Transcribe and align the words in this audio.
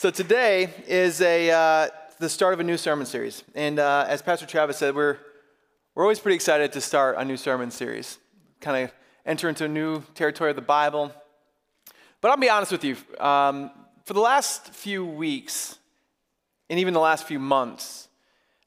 So 0.00 0.10
today 0.10 0.72
is 0.86 1.20
a, 1.22 1.50
uh, 1.50 1.88
the 2.20 2.28
start 2.28 2.54
of 2.54 2.60
a 2.60 2.62
new 2.62 2.76
sermon 2.76 3.04
series. 3.04 3.42
And 3.56 3.80
uh, 3.80 4.06
as 4.06 4.22
Pastor 4.22 4.46
Travis 4.46 4.76
said, 4.76 4.94
we're, 4.94 5.16
we're 5.92 6.04
always 6.04 6.20
pretty 6.20 6.36
excited 6.36 6.70
to 6.74 6.80
start 6.80 7.16
a 7.18 7.24
new 7.24 7.36
sermon 7.36 7.72
series, 7.72 8.18
kind 8.60 8.84
of 8.84 8.92
enter 9.26 9.48
into 9.48 9.64
a 9.64 9.68
new 9.68 10.04
territory 10.14 10.50
of 10.50 10.54
the 10.54 10.62
Bible. 10.62 11.12
But 12.20 12.30
I'll 12.30 12.36
be 12.36 12.48
honest 12.48 12.70
with 12.70 12.84
you, 12.84 12.96
um, 13.18 13.72
for 14.04 14.14
the 14.14 14.20
last 14.20 14.68
few 14.68 15.04
weeks, 15.04 15.80
and 16.70 16.78
even 16.78 16.94
the 16.94 17.00
last 17.00 17.26
few 17.26 17.40
months, 17.40 18.06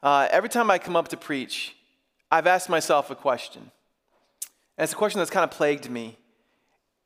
uh, 0.03 0.27
every 0.31 0.49
time 0.49 0.69
I 0.69 0.79
come 0.79 0.97
up 0.97 1.07
to 1.07 1.17
preach, 1.17 1.77
I've 2.29 2.45
asked 2.45 2.67
myself 2.67 3.09
a 3.09 3.15
question. 3.15 3.71
And 4.77 4.83
it's 4.83 4.91
a 4.91 4.97
question 4.97 5.19
that's 5.19 5.31
kind 5.31 5.45
of 5.45 5.51
plagued 5.51 5.89
me. 5.89 6.17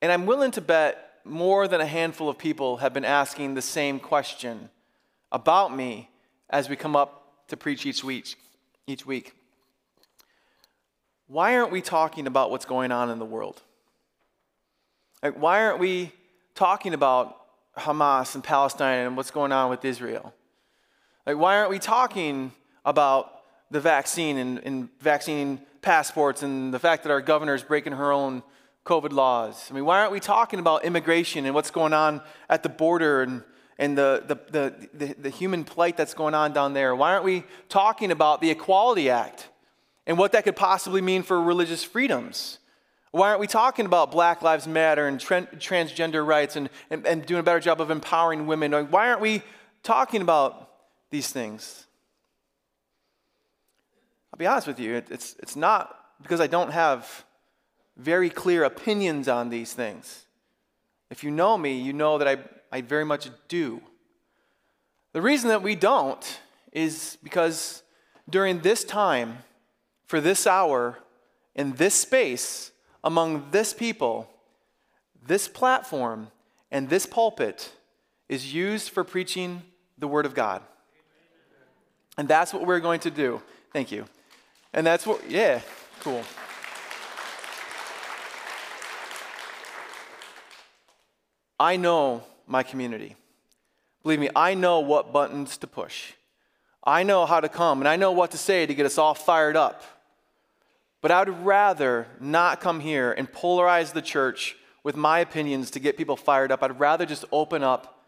And 0.01 0.11
I'm 0.11 0.25
willing 0.25 0.49
to 0.49 0.61
bet 0.61 1.04
more 1.25 1.67
than 1.67 1.81
a 1.81 1.85
handful 1.85 2.29
of 2.29 2.37
people 2.37 2.77
have 2.77 2.93
been 2.93 3.05
asking 3.05 3.55
the 3.55 3.61
same 3.61 3.99
question 3.99 4.69
about 5.31 5.75
me 5.75 6.09
as 6.49 6.69
we 6.69 6.75
come 6.75 6.95
up 6.95 7.47
to 7.47 7.57
preach 7.57 7.85
each 7.85 8.03
week. 8.03 8.35
Each 8.87 9.05
week. 9.05 9.33
Why 11.27 11.57
aren't 11.57 11.71
we 11.71 11.81
talking 11.81 12.27
about 12.27 12.51
what's 12.51 12.65
going 12.65 12.91
on 12.91 13.09
in 13.09 13.17
the 13.17 13.25
world? 13.25 13.61
Like, 15.23 15.33
why 15.33 15.63
aren't 15.63 15.79
we 15.79 16.11
talking 16.53 16.93
about 16.93 17.35
Hamas 17.75 18.35
and 18.35 18.43
Palestine 18.43 19.07
and 19.07 19.17
what's 19.17 19.31
going 19.31 19.51
on 19.51 19.71
with 19.71 19.83
Israel? 19.83 20.33
Like, 21.25 21.37
why 21.37 21.57
aren't 21.57 21.71
we 21.71 21.79
talking 21.79 22.51
about 22.85 23.31
the 23.71 23.79
vaccine 23.79 24.37
and, 24.37 24.59
and 24.59 24.89
vaccine 24.99 25.59
passports 25.81 26.43
and 26.43 26.71
the 26.71 26.79
fact 26.79 27.03
that 27.03 27.11
our 27.11 27.21
governor 27.21 27.55
is 27.55 27.63
breaking 27.63 27.93
her 27.93 28.11
own 28.11 28.43
COVID 28.85 29.11
laws? 29.11 29.67
I 29.69 29.73
mean, 29.73 29.85
why 29.85 29.99
aren't 29.99 30.11
we 30.11 30.19
talking 30.19 30.59
about 30.59 30.85
immigration 30.85 31.45
and 31.45 31.55
what's 31.55 31.71
going 31.71 31.93
on 31.93 32.21
at 32.49 32.63
the 32.63 32.69
border 32.69 33.23
and, 33.23 33.43
and 33.77 33.97
the, 33.97 34.23
the, 34.27 34.35
the, 34.51 34.89
the, 34.93 35.13
the 35.15 35.29
human 35.29 35.63
plight 35.63 35.97
that's 35.97 36.13
going 36.13 36.33
on 36.33 36.53
down 36.53 36.73
there? 36.73 36.95
Why 36.95 37.13
aren't 37.13 37.25
we 37.25 37.43
talking 37.67 38.11
about 38.11 38.41
the 38.41 38.51
Equality 38.51 39.09
Act 39.09 39.49
and 40.05 40.17
what 40.17 40.31
that 40.33 40.43
could 40.43 40.55
possibly 40.55 41.01
mean 41.01 41.23
for 41.23 41.41
religious 41.41 41.83
freedoms? 41.83 42.59
Why 43.11 43.29
aren't 43.29 43.39
we 43.39 43.47
talking 43.47 43.85
about 43.85 44.11
Black 44.11 44.41
Lives 44.41 44.67
Matter 44.67 45.07
and 45.07 45.19
transgender 45.19 46.25
rights 46.25 46.55
and, 46.55 46.69
and, 46.89 47.07
and 47.07 47.25
doing 47.25 47.39
a 47.39 47.43
better 47.43 47.61
job 47.61 47.81
of 47.81 47.89
empowering 47.89 48.45
women? 48.45 48.71
Why 48.91 49.07
aren't 49.07 49.21
we 49.21 49.41
talking 49.83 50.21
about 50.21 50.69
these 51.09 51.31
things? 51.31 51.85
I'll 54.33 54.37
be 54.37 54.45
honest 54.45 54.67
with 54.67 54.81
you, 54.81 54.95
it's, 55.09 55.35
it's 55.39 55.55
not 55.55 55.97
because 56.21 56.41
I 56.41 56.47
don't 56.47 56.71
have 56.71 57.23
very 57.97 58.29
clear 58.29 58.63
opinions 58.63 59.27
on 59.27 59.49
these 59.49 59.73
things. 59.73 60.25
If 61.09 61.23
you 61.23 61.31
know 61.31 61.57
me, 61.57 61.79
you 61.79 61.93
know 61.93 62.17
that 62.17 62.27
I, 62.27 62.37
I 62.71 62.81
very 62.81 63.05
much 63.05 63.29
do. 63.47 63.81
The 65.13 65.21
reason 65.21 65.49
that 65.49 65.63
we 65.63 65.75
don't 65.75 66.39
is 66.71 67.17
because 67.23 67.83
during 68.29 68.59
this 68.59 68.83
time, 68.83 69.39
for 70.07 70.19
this 70.19 70.45
hour, 70.45 70.99
in 71.55 71.73
this 71.73 71.95
space, 71.95 72.71
among 73.03 73.51
this 73.51 73.73
people, 73.73 74.29
this 75.25 75.47
platform 75.47 76.27
and 76.71 76.89
this 76.89 77.05
pulpit 77.05 77.71
is 78.27 78.53
used 78.53 78.89
for 78.89 79.03
preaching 79.03 79.61
the 79.97 80.07
Word 80.07 80.25
of 80.25 80.33
God. 80.33 80.61
And 82.17 82.27
that's 82.27 82.53
what 82.53 82.65
we're 82.65 82.79
going 82.79 82.99
to 83.01 83.11
do. 83.11 83.41
Thank 83.71 83.91
you. 83.91 84.05
And 84.73 84.85
that's 84.85 85.05
what, 85.07 85.29
yeah, 85.29 85.61
cool. 86.01 86.23
I 91.59 91.77
know 91.77 92.23
my 92.47 92.63
community. 92.63 93.15
Believe 94.03 94.19
me, 94.19 94.29
I 94.35 94.53
know 94.53 94.79
what 94.79 95.13
buttons 95.13 95.57
to 95.57 95.67
push. 95.67 96.13
I 96.83 97.03
know 97.03 97.25
how 97.25 97.39
to 97.39 97.49
come 97.49 97.81
and 97.81 97.87
I 97.87 97.95
know 97.95 98.11
what 98.11 98.31
to 98.31 98.37
say 98.37 98.65
to 98.65 98.75
get 98.75 98.85
us 98.85 98.97
all 98.97 99.15
fired 99.15 99.55
up. 99.55 99.83
But 101.01 101.11
I 101.11 101.19
would 101.19 101.45
rather 101.45 102.07
not 102.19 102.61
come 102.61 102.79
here 102.79 103.11
and 103.11 103.31
polarize 103.31 103.93
the 103.93 104.01
church 104.01 104.55
with 104.83 104.95
my 104.95 105.19
opinions 105.19 105.71
to 105.71 105.79
get 105.79 105.97
people 105.97 106.15
fired 106.15 106.51
up. 106.51 106.61
I'd 106.63 106.79
rather 106.79 107.05
just 107.05 107.25
open 107.31 107.63
up 107.63 108.03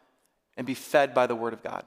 and 0.56 0.66
be 0.66 0.74
fed 0.74 1.14
by 1.14 1.28
the 1.28 1.36
Word 1.36 1.54
of 1.54 1.64
God. 1.64 1.84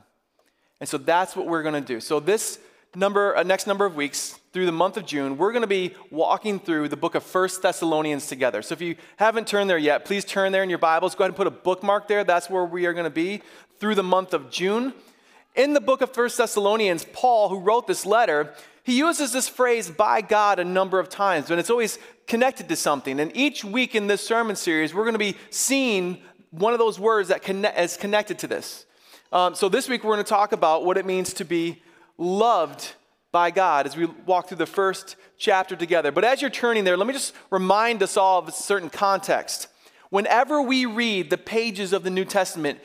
And 0.81 0.89
so 0.89 0.99
that's 0.99 1.37
what 1.37 1.47
we're 1.47 1.63
going 1.63 1.75
to 1.75 1.81
do. 1.81 2.01
So, 2.01 2.21
this 2.21 2.59
number, 2.95 3.37
uh, 3.37 3.43
next 3.43 3.67
number 3.67 3.85
of 3.85 3.95
weeks 3.97 4.39
through 4.53 4.67
the 4.67 4.73
month 4.73 4.97
of 4.97 5.07
June, 5.07 5.37
we're 5.37 5.53
going 5.53 5.63
to 5.63 5.69
be 5.69 5.95
walking 6.11 6.59
through 6.59 6.89
the 6.89 6.97
book 6.97 7.15
of 7.15 7.23
First 7.23 7.63
Thessalonians 7.63 8.27
together. 8.27 8.63
So 8.63 8.73
if 8.73 8.81
you 8.81 8.97
haven't 9.17 9.47
turned 9.47 9.71
there 9.71 9.79
yet, 9.79 10.05
please 10.05 10.25
turn 10.25 10.51
there 10.53 10.63
in 10.63 10.71
your 10.71 10.79
Bibles. 10.79 11.15
Go 11.15 11.25
ahead 11.25 11.31
and 11.31 11.37
put 11.37 11.47
a 11.47 11.53
bookmark 11.53 12.09
there. 12.09 12.25
That's 12.25 12.51
where 12.51 12.65
we 12.65 12.87
are 12.87 12.93
going 12.93 13.05
to 13.05 13.11
be 13.11 13.43
through 13.79 13.95
the 13.95 14.03
month 14.03 14.35
of 14.35 14.51
June. 14.51 14.93
In 15.55 15.73
the 15.73 15.81
book 15.81 16.01
of 16.01 16.13
First 16.13 16.39
Thessalonians, 16.39 17.07
Paul, 17.13 17.49
who 17.49 17.61
wrote 17.61 17.87
this 17.87 18.07
letter, 18.07 18.55
he 18.83 18.99
uses 18.99 19.33
this 19.33 19.49
phrase 19.49 19.91
by 19.91 20.21
God 20.21 20.59
a 20.59 20.65
number 20.65 20.99
of 20.99 21.09
times, 21.09 21.51
and 21.51 21.61
it's 21.61 21.71
always 21.71 21.99
connected 22.27 22.69
to 22.69 22.77
something. 22.77 23.21
And 23.21 23.37
each 23.37 23.65
week 23.65 23.95
in 23.95 24.07
this 24.07 24.25
sermon 24.25 24.57
series, 24.57 24.95
we're 24.95 25.05
going 25.05 25.15
to 25.15 25.19
be 25.19 25.37
seeing 25.51 26.23
one 26.51 26.73
of 26.73 26.79
those 26.79 26.99
words 26.99 27.29
that 27.29 27.43
connect, 27.43 27.79
is 27.79 27.97
connected 27.97 28.39
to 28.41 28.47
this. 28.47 28.87
Um, 29.33 29.55
so 29.55 29.69
this 29.69 29.89
week, 29.89 30.03
we're 30.03 30.15
going 30.15 30.25
to 30.25 30.29
talk 30.29 30.53
about 30.53 30.85
what 30.85 30.97
it 30.97 31.07
means 31.07 31.33
to 31.35 31.45
be 31.45 31.83
loved 32.21 32.93
by 33.33 33.51
God 33.51 33.87
as 33.87 33.97
we 33.97 34.07
walk 34.27 34.49
through 34.49 34.59
the 34.59 34.67
first 34.67 35.17
chapter 35.39 35.75
together. 35.75 36.13
But 36.13 36.25
as 36.25 36.41
you're 36.41 36.51
turning 36.51 36.85
there, 36.85 36.97
let 36.97 37.07
me 37.07 37.13
just 37.13 37.35
remind 37.51 38.03
us 38.03 38.17
all 38.17 38.39
of 38.39 38.47
a 38.47 38.53
certain 38.53 38.91
context. 38.91 39.69
Whenever 40.11 40.61
we 40.61 40.87
read 40.87 41.31
the 41.31 41.39
pages 41.39 41.93
of 41.93 42.03
the 42.03 42.11
New 42.11 42.25
Testament, 42.25 42.79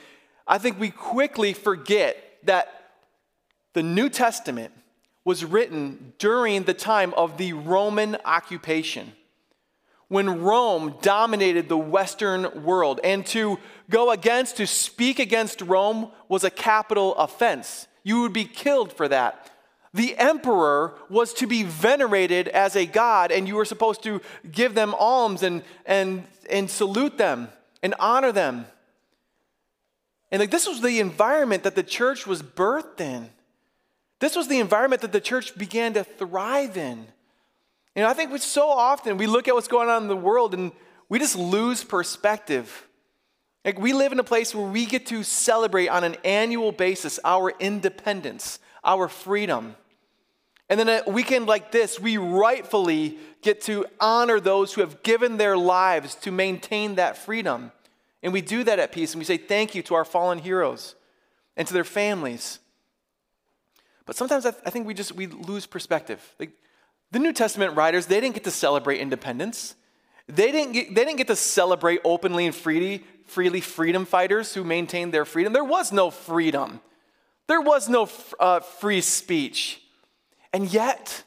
I 0.47 0.57
think 0.57 0.79
we 0.79 0.89
quickly 0.89 1.53
forget 1.53 2.17
that 2.43 2.91
the 3.73 3.83
New 3.83 4.09
Testament 4.09 4.71
was 5.25 5.43
written 5.43 6.13
during 6.19 6.63
the 6.63 6.73
time 6.73 7.13
of 7.15 7.37
the 7.37 7.53
Roman 7.53 8.15
occupation. 8.23 9.11
When 10.07 10.41
Rome 10.41 10.95
dominated 11.01 11.67
the 11.67 11.77
Western 11.77 12.63
world, 12.63 12.99
and 13.03 13.25
to 13.27 13.57
go 13.89 14.11
against, 14.11 14.57
to 14.57 14.67
speak 14.67 15.17
against 15.17 15.61
Rome 15.61 16.11
was 16.29 16.43
a 16.43 16.51
capital 16.51 17.15
offense. 17.15 17.87
You 18.05 18.21
would 18.21 18.33
be 18.33 18.45
killed 18.45 18.93
for 18.93 19.09
that. 19.09 19.51
The 19.93 20.15
emperor 20.17 20.93
was 21.09 21.33
to 21.35 21.47
be 21.47 21.63
venerated 21.63 22.47
as 22.49 22.75
a 22.75 22.85
god, 22.85 23.31
and 23.31 23.47
you 23.47 23.55
were 23.55 23.65
supposed 23.65 24.03
to 24.03 24.21
give 24.49 24.75
them 24.75 24.93
alms 24.93 25.41
and, 25.41 25.63
and, 25.85 26.23
and 26.49 26.69
salute 26.69 27.17
them 27.17 27.49
and 27.81 27.95
honor 27.99 28.31
them. 28.31 28.67
And 30.31 30.39
like 30.39 30.51
this 30.51 30.67
was 30.67 30.81
the 30.81 30.99
environment 30.99 31.63
that 31.63 31.75
the 31.75 31.83
church 31.83 32.27
was 32.27 32.43
birthed 32.43 33.01
in. 33.01 33.29
This 34.19 34.35
was 34.35 34.47
the 34.47 34.59
environment 34.59 35.01
that 35.01 35.11
the 35.11 35.21
church 35.21 35.57
began 35.57 35.93
to 35.93 36.03
thrive 36.03 36.77
in. 36.77 37.07
You 37.95 38.03
know, 38.03 38.09
I 38.09 38.13
think 38.13 38.37
so 38.39 38.69
often 38.69 39.17
we 39.17 39.27
look 39.27 39.47
at 39.47 39.55
what's 39.55 39.67
going 39.67 39.89
on 39.89 40.03
in 40.03 40.07
the 40.09 40.15
world 40.15 40.53
and 40.53 40.73
we 41.09 41.17
just 41.17 41.37
lose 41.37 41.83
perspective. 41.83 42.87
Like 43.65 43.79
we 43.79 43.93
live 43.93 44.11
in 44.11 44.19
a 44.19 44.23
place 44.23 44.53
where 44.53 44.67
we 44.67 44.85
get 44.85 45.07
to 45.07 45.23
celebrate 45.23 45.87
on 45.87 46.03
an 46.03 46.15
annual 46.23 46.71
basis 46.71 47.19
our 47.25 47.51
independence, 47.59 48.59
our 48.83 49.07
freedom. 49.07 49.75
And 50.69 50.79
then 50.79 50.87
a 50.87 51.09
weekend 51.09 51.47
like 51.47 51.71
this, 51.71 51.99
we 51.99 52.17
rightfully 52.17 53.17
get 53.41 53.61
to 53.61 53.85
honor 53.99 54.39
those 54.39 54.73
who 54.73 54.81
have 54.81 55.01
given 55.03 55.37
their 55.37 55.57
lives 55.57 56.13
to 56.15 56.31
maintain 56.31 56.95
that 56.95 57.17
freedom. 57.17 57.71
And 58.23 58.31
we 58.31 58.41
do 58.41 58.63
that 58.63 58.79
at 58.79 58.91
peace, 58.91 59.13
and 59.13 59.19
we 59.19 59.25
say 59.25 59.37
thank 59.37 59.75
you 59.75 59.83
to 59.83 59.95
our 59.95 60.05
fallen 60.05 60.39
heroes 60.39 60.95
and 61.57 61.67
to 61.67 61.73
their 61.73 61.83
families. 61.83 62.59
But 64.05 64.15
sometimes 64.15 64.45
I, 64.45 64.51
th- 64.51 64.63
I 64.65 64.69
think 64.69 64.87
we 64.87 64.93
just 64.93 65.11
we 65.13 65.27
lose 65.27 65.65
perspective. 65.65 66.35
Like 66.39 66.51
the 67.11 67.19
New 67.19 67.33
Testament 67.33 67.75
writers, 67.75 68.07
they 68.07 68.19
didn't 68.19 68.35
get 68.35 68.43
to 68.45 68.51
celebrate 68.51 68.99
independence. 68.99 69.75
They 70.27 70.51
didn't 70.51 70.73
get, 70.73 70.95
they 70.95 71.05
didn't 71.05 71.17
get 71.17 71.27
to 71.27 71.35
celebrate 71.35 72.01
openly 72.03 72.45
and 72.45 72.55
freely 72.55 73.05
freely 73.25 73.61
freedom 73.61 74.05
fighters 74.05 74.53
who 74.53 74.63
maintained 74.63 75.13
their 75.13 75.25
freedom. 75.25 75.53
There 75.53 75.63
was 75.63 75.91
no 75.91 76.11
freedom, 76.11 76.81
there 77.47 77.61
was 77.61 77.89
no 77.89 78.09
uh, 78.39 78.59
free 78.59 79.01
speech. 79.01 79.81
And 80.53 80.71
yet, 80.71 81.23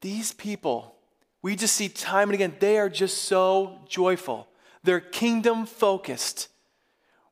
these 0.00 0.32
people, 0.32 0.96
we 1.42 1.54
just 1.54 1.76
see 1.76 1.88
time 1.88 2.28
and 2.28 2.34
again, 2.34 2.56
they 2.58 2.76
are 2.78 2.88
just 2.88 3.24
so 3.24 3.78
joyful. 3.88 4.48
They're 4.82 5.00
kingdom 5.00 5.64
focused 5.64 6.48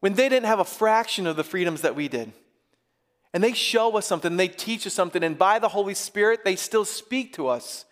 when 0.01 0.15
they 0.15 0.29
didn't 0.29 0.47
have 0.47 0.61
a 0.61 0.65
fraction 0.65 1.27
of 1.27 1.37
the 1.37 1.45
freedoms 1.45 1.81
that 1.81 1.97
we 1.97 2.09
did. 2.09 2.33
And 3.33 3.43
they 3.43 3.53
show 3.53 3.97
us 3.97 4.07
something, 4.07 4.37
they 4.37 4.47
teach 4.47 4.87
us 4.87 4.95
something, 4.95 5.25
and 5.25 5.37
by 5.37 5.59
the 5.59 5.69
Holy 5.69 5.95
Spirit, 5.95 6.45
they 6.45 6.55
still 6.55 6.85
speak 6.85 7.33
to 7.33 7.49
us. 7.49 7.85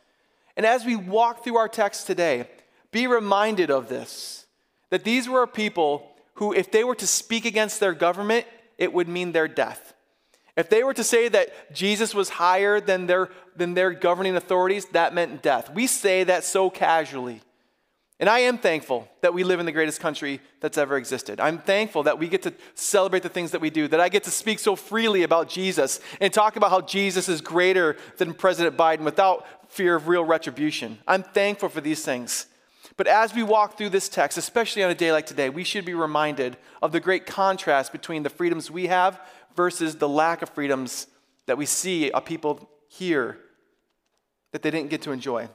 And 0.56 0.66
as 0.66 0.84
we 0.84 0.96
walk 0.96 1.44
through 1.44 1.56
our 1.56 1.68
text 1.68 2.06
today, 2.06 2.48
be 2.90 3.06
reminded 3.06 3.70
of 3.70 3.88
this 3.88 4.46
that 4.90 5.04
these 5.04 5.26
were 5.26 5.42
a 5.42 5.48
people 5.48 6.10
who, 6.34 6.52
if 6.52 6.70
they 6.70 6.84
were 6.84 6.94
to 6.94 7.06
speak 7.06 7.46
against 7.46 7.80
their 7.80 7.94
government, 7.94 8.46
it 8.76 8.92
would 8.92 9.08
mean 9.08 9.32
their 9.32 9.48
death. 9.48 9.94
If 10.56 10.68
they 10.68 10.84
were 10.84 10.92
to 10.94 11.04
say 11.04 11.28
that 11.28 11.74
Jesus 11.74 12.14
was 12.14 12.28
higher 12.28 12.78
than 12.78 13.06
their, 13.06 13.30
than 13.56 13.72
their 13.72 13.92
governing 13.92 14.36
authorities, 14.36 14.84
that 14.92 15.14
meant 15.14 15.40
death. 15.40 15.72
We 15.72 15.86
say 15.86 16.24
that 16.24 16.44
so 16.44 16.68
casually. 16.68 17.40
And 18.20 18.28
I 18.28 18.40
am 18.40 18.58
thankful 18.58 19.08
that 19.22 19.34
we 19.34 19.42
live 19.42 19.58
in 19.58 19.66
the 19.66 19.72
greatest 19.72 20.00
country 20.00 20.40
that's 20.60 20.78
ever 20.78 20.96
existed. 20.96 21.40
I'm 21.40 21.58
thankful 21.58 22.04
that 22.04 22.18
we 22.18 22.28
get 22.28 22.42
to 22.42 22.52
celebrate 22.74 23.22
the 23.22 23.28
things 23.28 23.50
that 23.50 23.60
we 23.60 23.70
do, 23.70 23.88
that 23.88 23.98
I 23.98 24.08
get 24.10 24.24
to 24.24 24.30
speak 24.30 24.58
so 24.58 24.76
freely 24.76 25.22
about 25.22 25.48
Jesus 25.48 26.00
and 26.20 26.32
talk 26.32 26.56
about 26.56 26.70
how 26.70 26.82
Jesus 26.82 27.28
is 27.28 27.40
greater 27.40 27.96
than 28.18 28.34
President 28.34 28.76
Biden 28.76 29.00
without 29.00 29.44
fear 29.72 29.94
of 29.94 30.06
real 30.06 30.24
retribution. 30.24 30.98
I'm 31.08 31.22
thankful 31.22 31.70
for 31.70 31.80
these 31.80 32.04
things. 32.04 32.46
But 32.98 33.06
as 33.06 33.34
we 33.34 33.42
walk 33.42 33.78
through 33.78 33.88
this 33.88 34.08
text, 34.08 34.36
especially 34.36 34.84
on 34.84 34.90
a 34.90 34.94
day 34.94 35.12
like 35.12 35.24
today, 35.24 35.48
we 35.48 35.64
should 35.64 35.86
be 35.86 35.94
reminded 35.94 36.58
of 36.82 36.92
the 36.92 37.00
great 37.00 37.24
contrast 37.24 37.90
between 37.90 38.22
the 38.22 38.28
freedoms 38.28 38.70
we 38.70 38.88
have 38.88 39.18
versus 39.56 39.96
the 39.96 40.08
lack 40.08 40.42
of 40.42 40.50
freedoms 40.50 41.06
that 41.46 41.56
we 41.56 41.64
see 41.64 42.10
a 42.10 42.20
people 42.20 42.68
here 42.88 43.38
that 44.52 44.60
they 44.60 44.70
didn't 44.70 44.90
get 44.90 45.00
to 45.02 45.12
enjoy. 45.12 45.48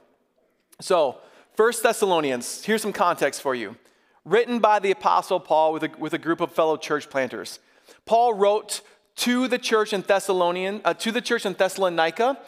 So, 0.80 1.18
First 1.54 1.82
Thessalonians, 1.82 2.64
here's 2.64 2.82
some 2.82 2.92
context 2.92 3.40
for 3.42 3.54
you. 3.54 3.76
Written 4.24 4.58
by 4.58 4.78
the 4.78 4.90
Apostle 4.90 5.40
Paul 5.40 5.72
with 5.72 5.84
a, 5.84 5.90
with 5.98 6.12
a 6.12 6.18
group 6.18 6.40
of 6.40 6.52
fellow 6.52 6.76
church 6.76 7.08
planters. 7.08 7.60
Paul 8.04 8.34
wrote 8.34 8.80
to 9.16 9.48
the 9.48 9.58
church 9.58 9.92
in 9.92 10.02
Thessalonian, 10.02 10.80
uh, 10.84 10.94
to 10.94 11.10
the 11.10 11.20
church 11.20 11.46
in 11.46 11.54
Thessalonica, 11.54 12.38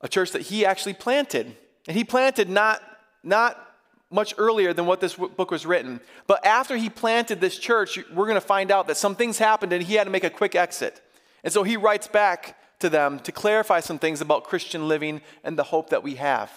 a 0.00 0.08
church 0.08 0.32
that 0.32 0.42
he 0.42 0.64
actually 0.64 0.94
planted. 0.94 1.56
And 1.86 1.96
he 1.96 2.04
planted 2.04 2.48
not, 2.48 2.82
not 3.22 3.70
much 4.10 4.34
earlier 4.38 4.72
than 4.72 4.86
what 4.86 5.00
this 5.00 5.14
book 5.14 5.50
was 5.50 5.64
written. 5.64 6.00
But 6.26 6.44
after 6.44 6.76
he 6.76 6.90
planted 6.90 7.40
this 7.40 7.58
church, 7.58 7.98
we're 8.12 8.26
going 8.26 8.34
to 8.34 8.40
find 8.40 8.70
out 8.70 8.86
that 8.88 8.96
some 8.96 9.14
things 9.14 9.38
happened 9.38 9.72
and 9.72 9.82
he 9.82 9.94
had 9.94 10.04
to 10.04 10.10
make 10.10 10.24
a 10.24 10.30
quick 10.30 10.54
exit. 10.54 11.00
And 11.44 11.52
so 11.52 11.62
he 11.62 11.76
writes 11.76 12.08
back 12.08 12.56
to 12.80 12.88
them 12.88 13.20
to 13.20 13.32
clarify 13.32 13.80
some 13.80 13.98
things 13.98 14.20
about 14.20 14.44
Christian 14.44 14.88
living 14.88 15.20
and 15.44 15.56
the 15.56 15.62
hope 15.62 15.90
that 15.90 16.02
we 16.02 16.16
have. 16.16 16.50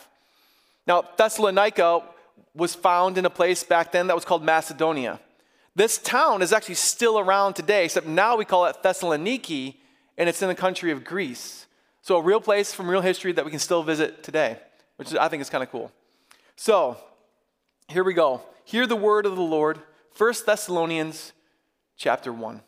Now, 0.88 1.04
Thessalonica 1.18 2.04
was 2.56 2.76
found 2.76 3.18
in 3.18 3.26
a 3.26 3.30
place 3.30 3.64
back 3.64 3.92
then 3.92 4.08
that 4.08 4.16
was 4.16 4.26
called 4.26 4.44
Macedonia. 4.44 5.20
This 5.76 5.98
town 5.98 6.42
is 6.42 6.54
actually 6.54 6.76
still 6.76 7.18
around 7.18 7.54
today, 7.54 7.86
except 7.86 8.06
now 8.06 8.36
we 8.36 8.46
call 8.46 8.66
it 8.66 8.78
Thessaloniki, 8.84 9.76
and 10.18 10.30
it's 10.30 10.42
in 10.42 10.48
the 10.48 10.56
country 10.56 10.92
of 10.92 11.04
Greece. 11.04 11.66
So, 12.04 12.18
a 12.18 12.22
real 12.22 12.42
place 12.42 12.74
from 12.74 12.90
real 12.90 13.00
history 13.00 13.32
that 13.32 13.46
we 13.46 13.50
can 13.50 13.62
still 13.62 13.82
visit 13.82 14.24
today, 14.24 14.60
which 14.98 15.16
I 15.16 15.30
think 15.30 15.40
is 15.40 15.50
kind 15.50 15.64
of 15.64 15.72
cool. 15.72 15.90
So, 16.58 16.98
here 17.88 18.04
we 18.04 18.14
go. 18.14 18.42
Hear 18.66 18.86
the 18.86 18.98
word 18.98 19.26
of 19.26 19.38
the 19.38 19.42
Lord, 19.42 19.80
1 20.18 20.34
Thessalonians 20.46 21.32
chapter 21.96 22.34
1. 22.34 22.62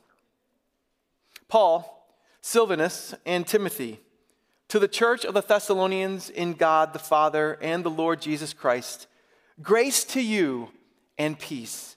Paul, 1.50 2.08
Silvanus, 2.40 3.14
and 3.26 3.46
Timothy 3.46 4.00
to 4.70 4.80
the 4.80 4.88
church 4.88 5.26
of 5.26 5.34
the 5.34 5.42
Thessalonians 5.42 6.30
in 6.30 6.54
God 6.54 6.94
the 6.94 7.00
Father 7.00 7.58
and 7.62 7.84
the 7.84 7.90
Lord 7.90 8.22
Jesus 8.22 8.54
Christ, 8.54 9.06
grace 9.62 10.06
to 10.06 10.22
you 10.22 10.70
and 11.18 11.38
peace. 11.38 11.95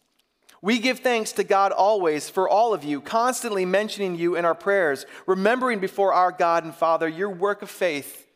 We 0.61 0.79
give 0.79 1.01
thanks 1.01 1.33
to 1.33 1.45
God 1.45 1.73
always 1.73 2.29
for 2.29 2.49
all 2.49 2.75
of 2.75 2.83
you, 2.85 3.01
constantly 3.01 3.65
mentioning 3.65 4.17
you 4.17 4.35
in 4.35 4.45
our 4.45 4.55
prayers, 4.55 5.07
remembering 5.27 5.79
before 5.79 6.13
our 6.13 6.33
God 6.33 6.65
and 6.65 6.75
Father 6.75 7.09
your 7.09 7.31
work 7.31 7.63
of 7.63 7.71
faith 7.71 8.27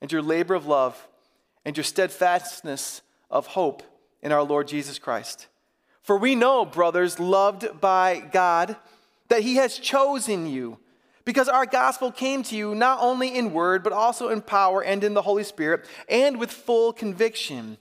and 0.00 0.12
your 0.12 0.22
labor 0.22 0.54
of 0.54 0.66
love 0.66 1.08
and 1.64 1.76
your 1.76 1.84
steadfastness 1.84 3.02
of 3.30 3.46
hope 3.48 3.82
in 4.22 4.32
our 4.32 4.42
Lord 4.42 4.68
Jesus 4.68 4.98
Christ. 4.98 5.46
For 6.02 6.16
we 6.16 6.34
know, 6.34 6.64
brothers, 6.64 7.18
loved 7.18 7.80
by 7.80 8.20
God, 8.32 8.76
that 9.28 9.42
He 9.42 9.56
has 9.56 9.78
chosen 9.78 10.46
you 10.46 10.78
because 11.24 11.48
our 11.48 11.66
gospel 11.66 12.10
came 12.10 12.42
to 12.44 12.56
you 12.56 12.74
not 12.74 12.98
only 13.00 13.36
in 13.36 13.52
word, 13.52 13.82
but 13.82 13.92
also 13.92 14.28
in 14.30 14.40
power 14.40 14.82
and 14.82 15.04
in 15.04 15.14
the 15.14 15.22
Holy 15.22 15.44
Spirit, 15.44 15.86
and 16.08 16.38
with 16.38 16.50
full 16.50 16.92
conviction. 16.92 17.78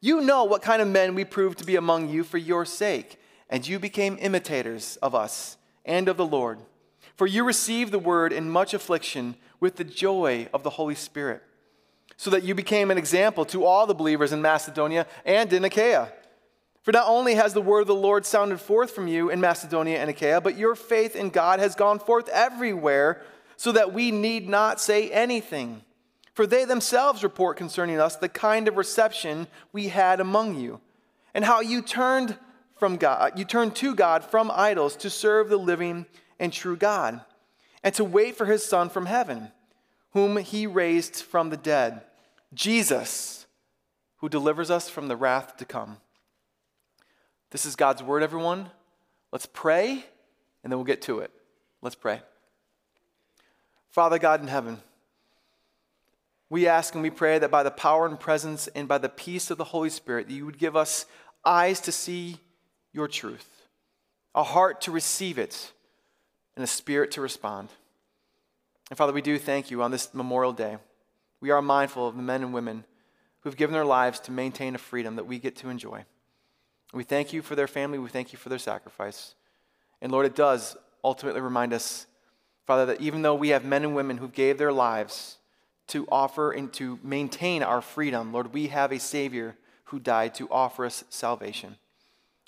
You 0.00 0.20
know 0.20 0.44
what 0.44 0.62
kind 0.62 0.82
of 0.82 0.88
men 0.88 1.14
we 1.14 1.24
proved 1.24 1.58
to 1.58 1.64
be 1.64 1.76
among 1.76 2.08
you 2.08 2.24
for 2.24 2.38
your 2.38 2.64
sake, 2.64 3.19
and 3.50 3.68
you 3.68 3.78
became 3.78 4.16
imitators 4.20 4.96
of 5.02 5.14
us 5.14 5.58
and 5.84 6.08
of 6.08 6.16
the 6.16 6.24
Lord. 6.24 6.60
For 7.16 7.26
you 7.26 7.44
received 7.44 7.92
the 7.92 7.98
word 7.98 8.32
in 8.32 8.48
much 8.48 8.72
affliction 8.72 9.34
with 9.58 9.76
the 9.76 9.84
joy 9.84 10.48
of 10.54 10.62
the 10.62 10.70
Holy 10.70 10.94
Spirit, 10.94 11.42
so 12.16 12.30
that 12.30 12.44
you 12.44 12.54
became 12.54 12.90
an 12.90 12.96
example 12.96 13.44
to 13.46 13.64
all 13.66 13.86
the 13.86 13.94
believers 13.94 14.32
in 14.32 14.40
Macedonia 14.40 15.06
and 15.26 15.52
in 15.52 15.64
Achaia. 15.64 16.10
For 16.82 16.92
not 16.92 17.08
only 17.08 17.34
has 17.34 17.52
the 17.52 17.60
word 17.60 17.82
of 17.82 17.86
the 17.88 17.94
Lord 17.94 18.24
sounded 18.24 18.58
forth 18.58 18.92
from 18.92 19.06
you 19.06 19.28
in 19.28 19.38
Macedonia 19.38 19.98
and 19.98 20.08
Achaia, 20.08 20.40
but 20.40 20.56
your 20.56 20.74
faith 20.74 21.14
in 21.14 21.28
God 21.28 21.60
has 21.60 21.74
gone 21.74 21.98
forth 21.98 22.28
everywhere, 22.30 23.20
so 23.58 23.72
that 23.72 23.92
we 23.92 24.10
need 24.10 24.48
not 24.48 24.80
say 24.80 25.10
anything. 25.10 25.82
For 26.32 26.46
they 26.46 26.64
themselves 26.64 27.22
report 27.22 27.58
concerning 27.58 28.00
us 28.00 28.16
the 28.16 28.30
kind 28.30 28.66
of 28.66 28.78
reception 28.78 29.46
we 29.72 29.88
had 29.88 30.20
among 30.20 30.58
you, 30.58 30.80
and 31.34 31.44
how 31.44 31.60
you 31.60 31.82
turned 31.82 32.38
from 32.80 32.96
God, 32.96 33.38
you 33.38 33.44
turn 33.44 33.70
to 33.72 33.94
God 33.94 34.24
from 34.24 34.50
idols 34.52 34.96
to 34.96 35.10
serve 35.10 35.50
the 35.50 35.58
living 35.58 36.06
and 36.40 36.52
true 36.52 36.76
God, 36.76 37.20
and 37.84 37.94
to 37.94 38.04
wait 38.04 38.36
for 38.36 38.46
his 38.46 38.64
Son 38.64 38.88
from 38.88 39.06
heaven, 39.06 39.52
whom 40.12 40.38
he 40.38 40.66
raised 40.66 41.16
from 41.16 41.50
the 41.50 41.56
dead, 41.56 42.00
Jesus, 42.54 43.46
who 44.16 44.28
delivers 44.28 44.70
us 44.70 44.88
from 44.88 45.08
the 45.08 45.16
wrath 45.16 45.58
to 45.58 45.64
come. 45.64 45.98
This 47.50 47.66
is 47.66 47.76
God's 47.76 48.02
word, 48.02 48.22
everyone. 48.22 48.70
Let's 49.30 49.46
pray, 49.46 50.04
and 50.64 50.72
then 50.72 50.78
we'll 50.78 50.84
get 50.84 51.02
to 51.02 51.20
it. 51.20 51.30
Let's 51.82 51.94
pray. 51.94 52.22
Father 53.90 54.18
God 54.18 54.40
in 54.40 54.48
heaven, 54.48 54.78
we 56.48 56.66
ask 56.66 56.94
and 56.94 57.02
we 57.02 57.10
pray 57.10 57.38
that 57.38 57.50
by 57.50 57.62
the 57.62 57.70
power 57.70 58.06
and 58.06 58.18
presence 58.18 58.68
and 58.68 58.88
by 58.88 58.98
the 58.98 59.08
peace 59.08 59.50
of 59.50 59.58
the 59.58 59.64
Holy 59.64 59.90
Spirit, 59.90 60.28
that 60.28 60.34
you 60.34 60.46
would 60.46 60.58
give 60.58 60.76
us 60.76 61.06
eyes 61.44 61.80
to 61.82 61.92
see 61.92 62.38
your 62.92 63.08
truth, 63.08 63.46
a 64.34 64.42
heart 64.42 64.80
to 64.82 64.90
receive 64.90 65.38
it, 65.38 65.72
and 66.56 66.64
a 66.64 66.66
spirit 66.66 67.10
to 67.12 67.20
respond. 67.20 67.68
And 68.90 68.96
Father, 68.96 69.12
we 69.12 69.22
do 69.22 69.38
thank 69.38 69.70
you 69.70 69.82
on 69.82 69.90
this 69.90 70.12
Memorial 70.12 70.52
Day. 70.52 70.78
We 71.40 71.50
are 71.50 71.62
mindful 71.62 72.08
of 72.08 72.16
the 72.16 72.22
men 72.22 72.42
and 72.42 72.52
women 72.52 72.84
who 73.40 73.48
have 73.48 73.56
given 73.56 73.72
their 73.72 73.84
lives 73.84 74.20
to 74.20 74.32
maintain 74.32 74.74
a 74.74 74.78
freedom 74.78 75.16
that 75.16 75.26
we 75.26 75.38
get 75.38 75.56
to 75.56 75.70
enjoy. 75.70 76.04
We 76.92 77.04
thank 77.04 77.32
you 77.32 77.40
for 77.40 77.54
their 77.54 77.68
family. 77.68 77.98
We 77.98 78.08
thank 78.08 78.32
you 78.32 78.38
for 78.38 78.48
their 78.48 78.58
sacrifice. 78.58 79.34
And 80.02 80.10
Lord, 80.10 80.26
it 80.26 80.34
does 80.34 80.76
ultimately 81.04 81.40
remind 81.40 81.72
us, 81.72 82.06
Father, 82.66 82.86
that 82.86 83.00
even 83.00 83.22
though 83.22 83.34
we 83.34 83.50
have 83.50 83.64
men 83.64 83.84
and 83.84 83.94
women 83.94 84.18
who 84.18 84.28
gave 84.28 84.58
their 84.58 84.72
lives 84.72 85.38
to 85.88 86.06
offer 86.10 86.50
and 86.50 86.72
to 86.74 86.98
maintain 87.02 87.62
our 87.62 87.80
freedom, 87.80 88.32
Lord, 88.32 88.52
we 88.52 88.68
have 88.68 88.92
a 88.92 88.98
Savior 88.98 89.56
who 89.84 89.98
died 89.98 90.34
to 90.34 90.48
offer 90.50 90.84
us 90.84 91.04
salvation. 91.08 91.76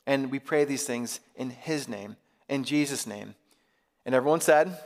And 0.07 0.31
we 0.31 0.39
pray 0.39 0.65
these 0.65 0.85
things 0.85 1.21
in 1.37 1.51
His 1.51 1.89
name, 1.89 2.17
in 2.49 2.65
Jesus' 2.65 3.07
name. 3.07 3.35
And 4.05 4.15
everyone 4.15 4.41
said, 4.41 4.77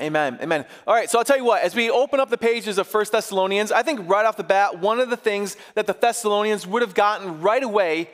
Amen. 0.00 0.38
Amen. 0.40 0.64
All 0.86 0.94
right, 0.94 1.10
so 1.10 1.18
I'll 1.18 1.24
tell 1.24 1.36
you 1.36 1.44
what, 1.44 1.62
as 1.62 1.74
we 1.74 1.90
open 1.90 2.20
up 2.20 2.30
the 2.30 2.38
pages 2.38 2.78
of 2.78 2.86
First 2.86 3.10
Thessalonians, 3.10 3.72
I 3.72 3.82
think 3.82 4.08
right 4.08 4.24
off 4.24 4.36
the 4.36 4.44
bat, 4.44 4.78
one 4.78 5.00
of 5.00 5.10
the 5.10 5.16
things 5.16 5.56
that 5.74 5.88
the 5.88 5.92
Thessalonians 5.92 6.68
would 6.68 6.82
have 6.82 6.94
gotten 6.94 7.40
right 7.40 7.62
away 7.64 8.08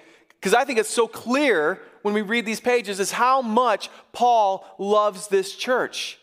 because 0.44 0.52
I 0.52 0.66
think 0.66 0.78
it's 0.78 0.90
so 0.90 1.08
clear 1.08 1.80
when 2.02 2.12
we 2.12 2.20
read 2.20 2.44
these 2.44 2.60
pages 2.60 3.00
is 3.00 3.10
how 3.10 3.40
much 3.40 3.88
Paul 4.12 4.66
loves 4.78 5.28
this 5.28 5.56
church. 5.56 6.18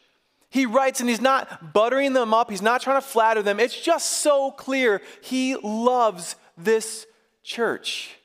He 0.52 0.68
writes 0.68 1.00
and 1.00 1.10
he's 1.10 1.22
not 1.22 1.74
buttering 1.74 2.14
them 2.14 2.32
up, 2.32 2.52
he's 2.52 2.62
not 2.62 2.82
trying 2.82 3.02
to 3.02 3.08
flatter 3.08 3.42
them. 3.42 3.60
It's 3.60 3.82
just 3.82 4.20
so 4.20 4.52
clear 4.52 5.02
he 5.22 5.56
loves 5.56 6.36
this 6.56 7.08
church. 7.42 8.16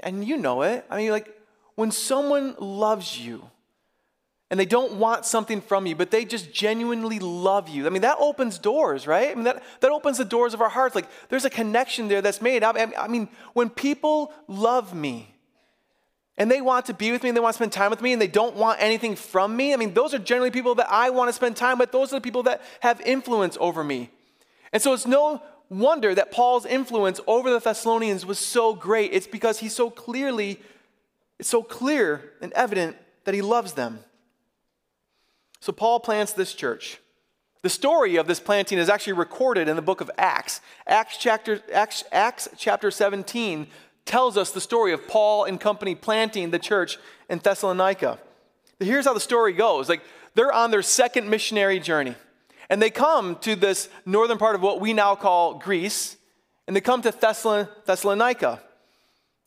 And 0.00 0.24
you 0.24 0.36
know 0.36 0.62
it. 0.62 0.84
I 0.88 0.96
mean, 0.96 1.10
like, 1.10 1.36
when 1.74 1.90
someone 1.90 2.54
loves 2.58 3.18
you, 3.18 3.42
and 4.50 4.58
they 4.58 4.66
don't 4.66 4.94
want 4.94 5.24
something 5.24 5.60
from 5.60 5.86
you, 5.86 5.94
but 5.94 6.10
they 6.10 6.24
just 6.24 6.52
genuinely 6.52 7.20
love 7.20 7.68
you. 7.68 7.86
I 7.86 7.90
mean, 7.90 8.02
that 8.02 8.16
opens 8.18 8.58
doors, 8.58 9.06
right? 9.06 9.30
I 9.30 9.34
mean, 9.34 9.44
that, 9.44 9.62
that 9.78 9.92
opens 9.92 10.18
the 10.18 10.24
doors 10.24 10.54
of 10.54 10.60
our 10.60 10.68
hearts. 10.68 10.96
Like, 10.96 11.06
there's 11.28 11.44
a 11.44 11.50
connection 11.50 12.08
there 12.08 12.20
that's 12.20 12.42
made. 12.42 12.64
I, 12.64 12.92
I 12.98 13.06
mean, 13.06 13.28
when 13.52 13.70
people 13.70 14.32
love 14.48 14.92
me 14.92 15.32
and 16.36 16.50
they 16.50 16.60
want 16.60 16.86
to 16.86 16.94
be 16.94 17.12
with 17.12 17.22
me 17.22 17.28
and 17.28 17.36
they 17.36 17.40
want 17.40 17.54
to 17.54 17.58
spend 17.58 17.70
time 17.70 17.90
with 17.90 18.02
me 18.02 18.12
and 18.12 18.20
they 18.20 18.26
don't 18.26 18.56
want 18.56 18.82
anything 18.82 19.14
from 19.14 19.56
me, 19.56 19.72
I 19.72 19.76
mean, 19.76 19.94
those 19.94 20.14
are 20.14 20.18
generally 20.18 20.50
people 20.50 20.74
that 20.76 20.90
I 20.90 21.10
want 21.10 21.28
to 21.28 21.32
spend 21.32 21.56
time 21.56 21.78
with. 21.78 21.92
Those 21.92 22.12
are 22.12 22.16
the 22.16 22.20
people 22.20 22.42
that 22.44 22.60
have 22.80 23.00
influence 23.02 23.56
over 23.60 23.84
me. 23.84 24.10
And 24.72 24.82
so 24.82 24.92
it's 24.94 25.06
no 25.06 25.42
wonder 25.70 26.14
that 26.14 26.32
Paul's 26.32 26.66
influence 26.66 27.20
over 27.26 27.50
the 27.50 27.60
Thessalonians 27.60 28.26
was 28.26 28.38
so 28.38 28.74
great. 28.74 29.12
It's 29.12 29.26
because 29.26 29.60
he's 29.60 29.74
so 29.74 29.88
clearly, 29.88 30.60
it's 31.38 31.48
so 31.48 31.62
clear 31.62 32.32
and 32.42 32.52
evident 32.52 32.96
that 33.24 33.34
he 33.34 33.40
loves 33.40 33.72
them. 33.74 34.00
So 35.60 35.72
Paul 35.72 36.00
plants 36.00 36.32
this 36.32 36.54
church. 36.54 36.98
The 37.62 37.68
story 37.68 38.16
of 38.16 38.26
this 38.26 38.40
planting 38.40 38.78
is 38.78 38.88
actually 38.88 39.12
recorded 39.12 39.68
in 39.68 39.76
the 39.76 39.82
book 39.82 40.00
of 40.00 40.10
Acts. 40.18 40.60
Acts 40.86 41.18
chapter, 41.18 41.62
Acts, 41.72 42.04
Acts 42.10 42.48
chapter 42.56 42.90
17 42.90 43.66
tells 44.06 44.36
us 44.36 44.50
the 44.50 44.60
story 44.60 44.92
of 44.92 45.06
Paul 45.06 45.44
and 45.44 45.60
company 45.60 45.94
planting 45.94 46.50
the 46.50 46.58
church 46.58 46.98
in 47.28 47.38
Thessalonica. 47.38 48.18
Here's 48.80 49.04
how 49.04 49.12
the 49.12 49.20
story 49.20 49.52
goes. 49.52 49.90
Like 49.90 50.02
they're 50.34 50.52
on 50.52 50.70
their 50.70 50.82
second 50.82 51.28
missionary 51.28 51.78
journey. 51.78 52.14
And 52.70 52.80
they 52.80 52.88
come 52.88 53.36
to 53.40 53.56
this 53.56 53.88
northern 54.06 54.38
part 54.38 54.54
of 54.54 54.62
what 54.62 54.80
we 54.80 54.94
now 54.94 55.14
call 55.16 55.58
Greece. 55.58 56.16
and 56.66 56.76
they 56.76 56.80
come 56.80 57.02
to 57.02 57.10
Thessalonica. 57.10 58.62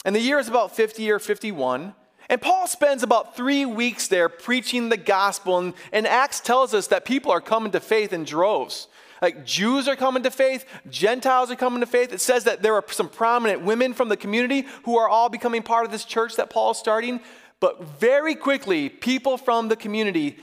And 0.04 0.14
the 0.14 0.20
year 0.20 0.40
is 0.40 0.50
about 0.50 0.76
50 0.76 1.10
or 1.10 1.20
51. 1.20 1.96
And 2.30 2.42
Paul 2.42 2.68
spends 2.68 3.02
about 3.02 3.36
three 3.36 3.66
weeks 3.66 4.10
there 4.10 4.28
preaching 4.28 4.90
the 4.90 4.98
gospel. 4.98 5.58
And, 5.58 5.74
and 5.94 6.06
Acts 6.06 6.42
tells 6.42 6.74
us 6.74 6.88
that 6.88 7.06
people 7.06 7.32
are 7.32 7.40
coming 7.40 7.72
to 7.72 7.80
faith 7.80 8.12
in 8.12 8.26
droves. 8.26 8.88
Like 9.22 9.46
Jews 9.46 9.88
are 9.88 9.96
coming 9.96 10.24
to 10.24 10.32
faith, 10.32 10.66
Gentiles 10.90 11.50
are 11.50 11.56
coming 11.56 11.80
to 11.80 11.86
faith. 11.86 12.12
It 12.12 12.20
says 12.20 12.44
that 12.44 12.62
there 12.62 12.76
are 12.76 12.84
some 12.90 13.08
prominent 13.08 13.62
women 13.62 13.94
from 13.94 14.10
the 14.10 14.18
community 14.18 14.66
who 14.84 14.98
are 14.98 15.08
all 15.08 15.30
becoming 15.30 15.64
part 15.64 15.86
of 15.86 15.94
this 15.94 16.04
church 16.04 16.36
that 16.36 16.50
Paul 16.50 16.72
is 16.72 16.78
starting. 16.78 17.22
But 17.62 17.86
very 18.02 18.36
quickly, 18.36 18.90
people 18.90 19.38
from 19.38 19.70
the 19.70 19.78
community, 19.78 20.40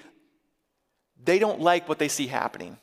they 1.24 1.38
don't 1.38 1.60
like 1.60 1.88
what 1.88 1.98
they 1.98 2.08
see 2.08 2.26
happening. 2.26 2.76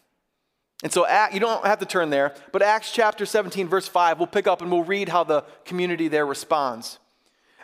And 0.84 0.92
so 0.92 1.08
you 1.34 1.40
don't 1.40 1.66
have 1.66 1.80
to 1.80 1.86
turn 1.86 2.12
there, 2.12 2.36
but 2.52 2.62
Acts 2.62 2.92
chapter 2.92 3.26
17, 3.26 3.68
verse 3.68 3.88
5, 3.88 4.20
we'll 4.20 4.28
pick 4.28 4.46
up 4.46 4.62
and 4.62 4.72
we'll 4.72 4.84
read 4.84 5.10
how 5.10 5.24
the 5.24 5.44
community 5.66 6.08
there 6.08 6.26
responds. 6.26 7.00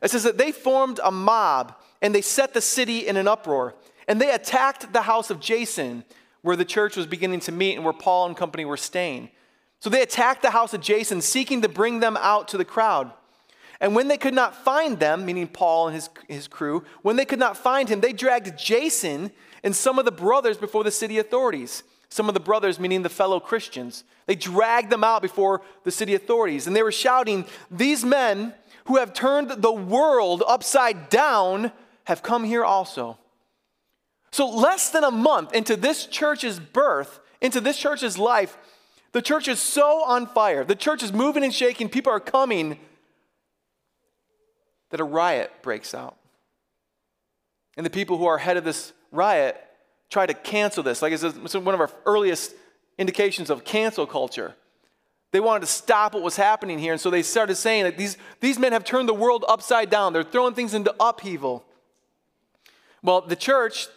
It 0.01 0.09
says 0.09 0.23
that 0.23 0.37
they 0.37 0.51
formed 0.51 0.99
a 1.03 1.11
mob 1.11 1.75
and 2.01 2.13
they 2.13 2.21
set 2.21 2.53
the 2.53 2.61
city 2.61 3.07
in 3.07 3.15
an 3.15 3.27
uproar. 3.27 3.75
And 4.07 4.19
they 4.19 4.31
attacked 4.31 4.91
the 4.91 5.03
house 5.03 5.29
of 5.29 5.39
Jason, 5.39 6.03
where 6.41 6.57
the 6.57 6.65
church 6.65 6.97
was 6.97 7.05
beginning 7.05 7.39
to 7.41 7.51
meet 7.53 7.75
and 7.75 7.85
where 7.85 7.93
Paul 7.93 8.25
and 8.25 8.35
company 8.35 8.65
were 8.65 8.77
staying. 8.77 9.29
So 9.79 9.89
they 9.89 10.01
attacked 10.01 10.41
the 10.41 10.51
house 10.51 10.73
of 10.73 10.81
Jason, 10.81 11.21
seeking 11.21 11.61
to 11.61 11.69
bring 11.69 12.01
them 12.01 12.17
out 12.17 12.49
to 12.49 12.57
the 12.57 12.65
crowd. 12.65 13.11
And 13.79 13.95
when 13.95 14.07
they 14.07 14.17
could 14.17 14.33
not 14.33 14.55
find 14.55 14.99
them, 14.99 15.25
meaning 15.25 15.47
Paul 15.47 15.87
and 15.87 15.95
his, 15.95 16.09
his 16.27 16.47
crew, 16.47 16.83
when 17.01 17.15
they 17.15 17.25
could 17.25 17.39
not 17.39 17.57
find 17.57 17.87
him, 17.87 18.01
they 18.01 18.13
dragged 18.13 18.57
Jason 18.57 19.31
and 19.63 19.75
some 19.75 19.97
of 19.97 20.05
the 20.05 20.11
brothers 20.11 20.57
before 20.57 20.83
the 20.83 20.91
city 20.91 21.17
authorities. 21.19 21.83
Some 22.09 22.27
of 22.27 22.35
the 22.35 22.39
brothers, 22.39 22.79
meaning 22.79 23.01
the 23.01 23.09
fellow 23.09 23.39
Christians. 23.39 24.03
They 24.27 24.35
dragged 24.35 24.91
them 24.91 25.03
out 25.03 25.23
before 25.23 25.61
the 25.83 25.89
city 25.89 26.13
authorities. 26.13 26.67
And 26.67 26.75
they 26.75 26.83
were 26.83 26.91
shouting, 26.91 27.45
These 27.71 28.05
men 28.05 28.53
who 28.85 28.97
have 28.97 29.13
turned 29.13 29.49
the 29.49 29.71
world 29.71 30.43
upside 30.45 31.09
down 31.09 31.71
have 32.03 32.21
come 32.21 32.43
here 32.43 32.63
also. 32.63 33.17
So, 34.31 34.47
less 34.47 34.89
than 34.89 35.03
a 35.03 35.11
month 35.11 35.53
into 35.53 35.75
this 35.75 36.05
church's 36.05 36.59
birth, 36.59 37.19
into 37.41 37.61
this 37.61 37.77
church's 37.77 38.17
life, 38.17 38.57
the 39.11 39.21
church 39.21 39.47
is 39.47 39.59
so 39.59 40.03
on 40.03 40.27
fire. 40.27 40.63
The 40.63 40.75
church 40.75 41.03
is 41.03 41.13
moving 41.13 41.43
and 41.43 41.53
shaking. 41.53 41.87
People 41.87 42.11
are 42.11 42.19
coming 42.19 42.79
that 44.89 44.99
a 44.99 45.03
riot 45.03 45.51
breaks 45.61 45.93
out. 45.95 46.17
And 47.77 47.85
the 47.85 47.91
people 47.91 48.17
who 48.17 48.25
are 48.25 48.37
head 48.37 48.57
of 48.57 48.63
this 48.63 48.93
riot 49.13 49.55
tried 50.09 50.27
to 50.27 50.33
cancel 50.33 50.83
this. 50.83 51.01
Like 51.01 51.13
it's 51.13 51.23
one 51.23 51.73
of 51.73 51.79
our 51.79 51.89
earliest 52.05 52.53
indications 52.97 53.49
of 53.49 53.63
cancel 53.63 54.05
culture. 54.05 54.55
They 55.31 55.39
wanted 55.39 55.61
to 55.61 55.71
stop 55.71 56.13
what 56.13 56.21
was 56.21 56.35
happening 56.35 56.77
here. 56.77 56.93
And 56.93 57.01
so 57.01 57.09
they 57.09 57.23
started 57.23 57.55
saying 57.55 57.85
that 57.85 57.97
these, 57.97 58.17
these 58.39 58.59
men 58.59 58.71
have 58.71 58.83
turned 58.83 59.09
the 59.09 59.15
world 59.15 59.43
upside 59.47 59.89
down. 59.89 60.13
They're 60.13 60.23
throwing 60.23 60.53
things 60.53 60.75
into 60.75 60.93
upheaval. 60.99 61.65
Well, 63.01 63.21
the 63.21 63.35
church, 63.35 63.87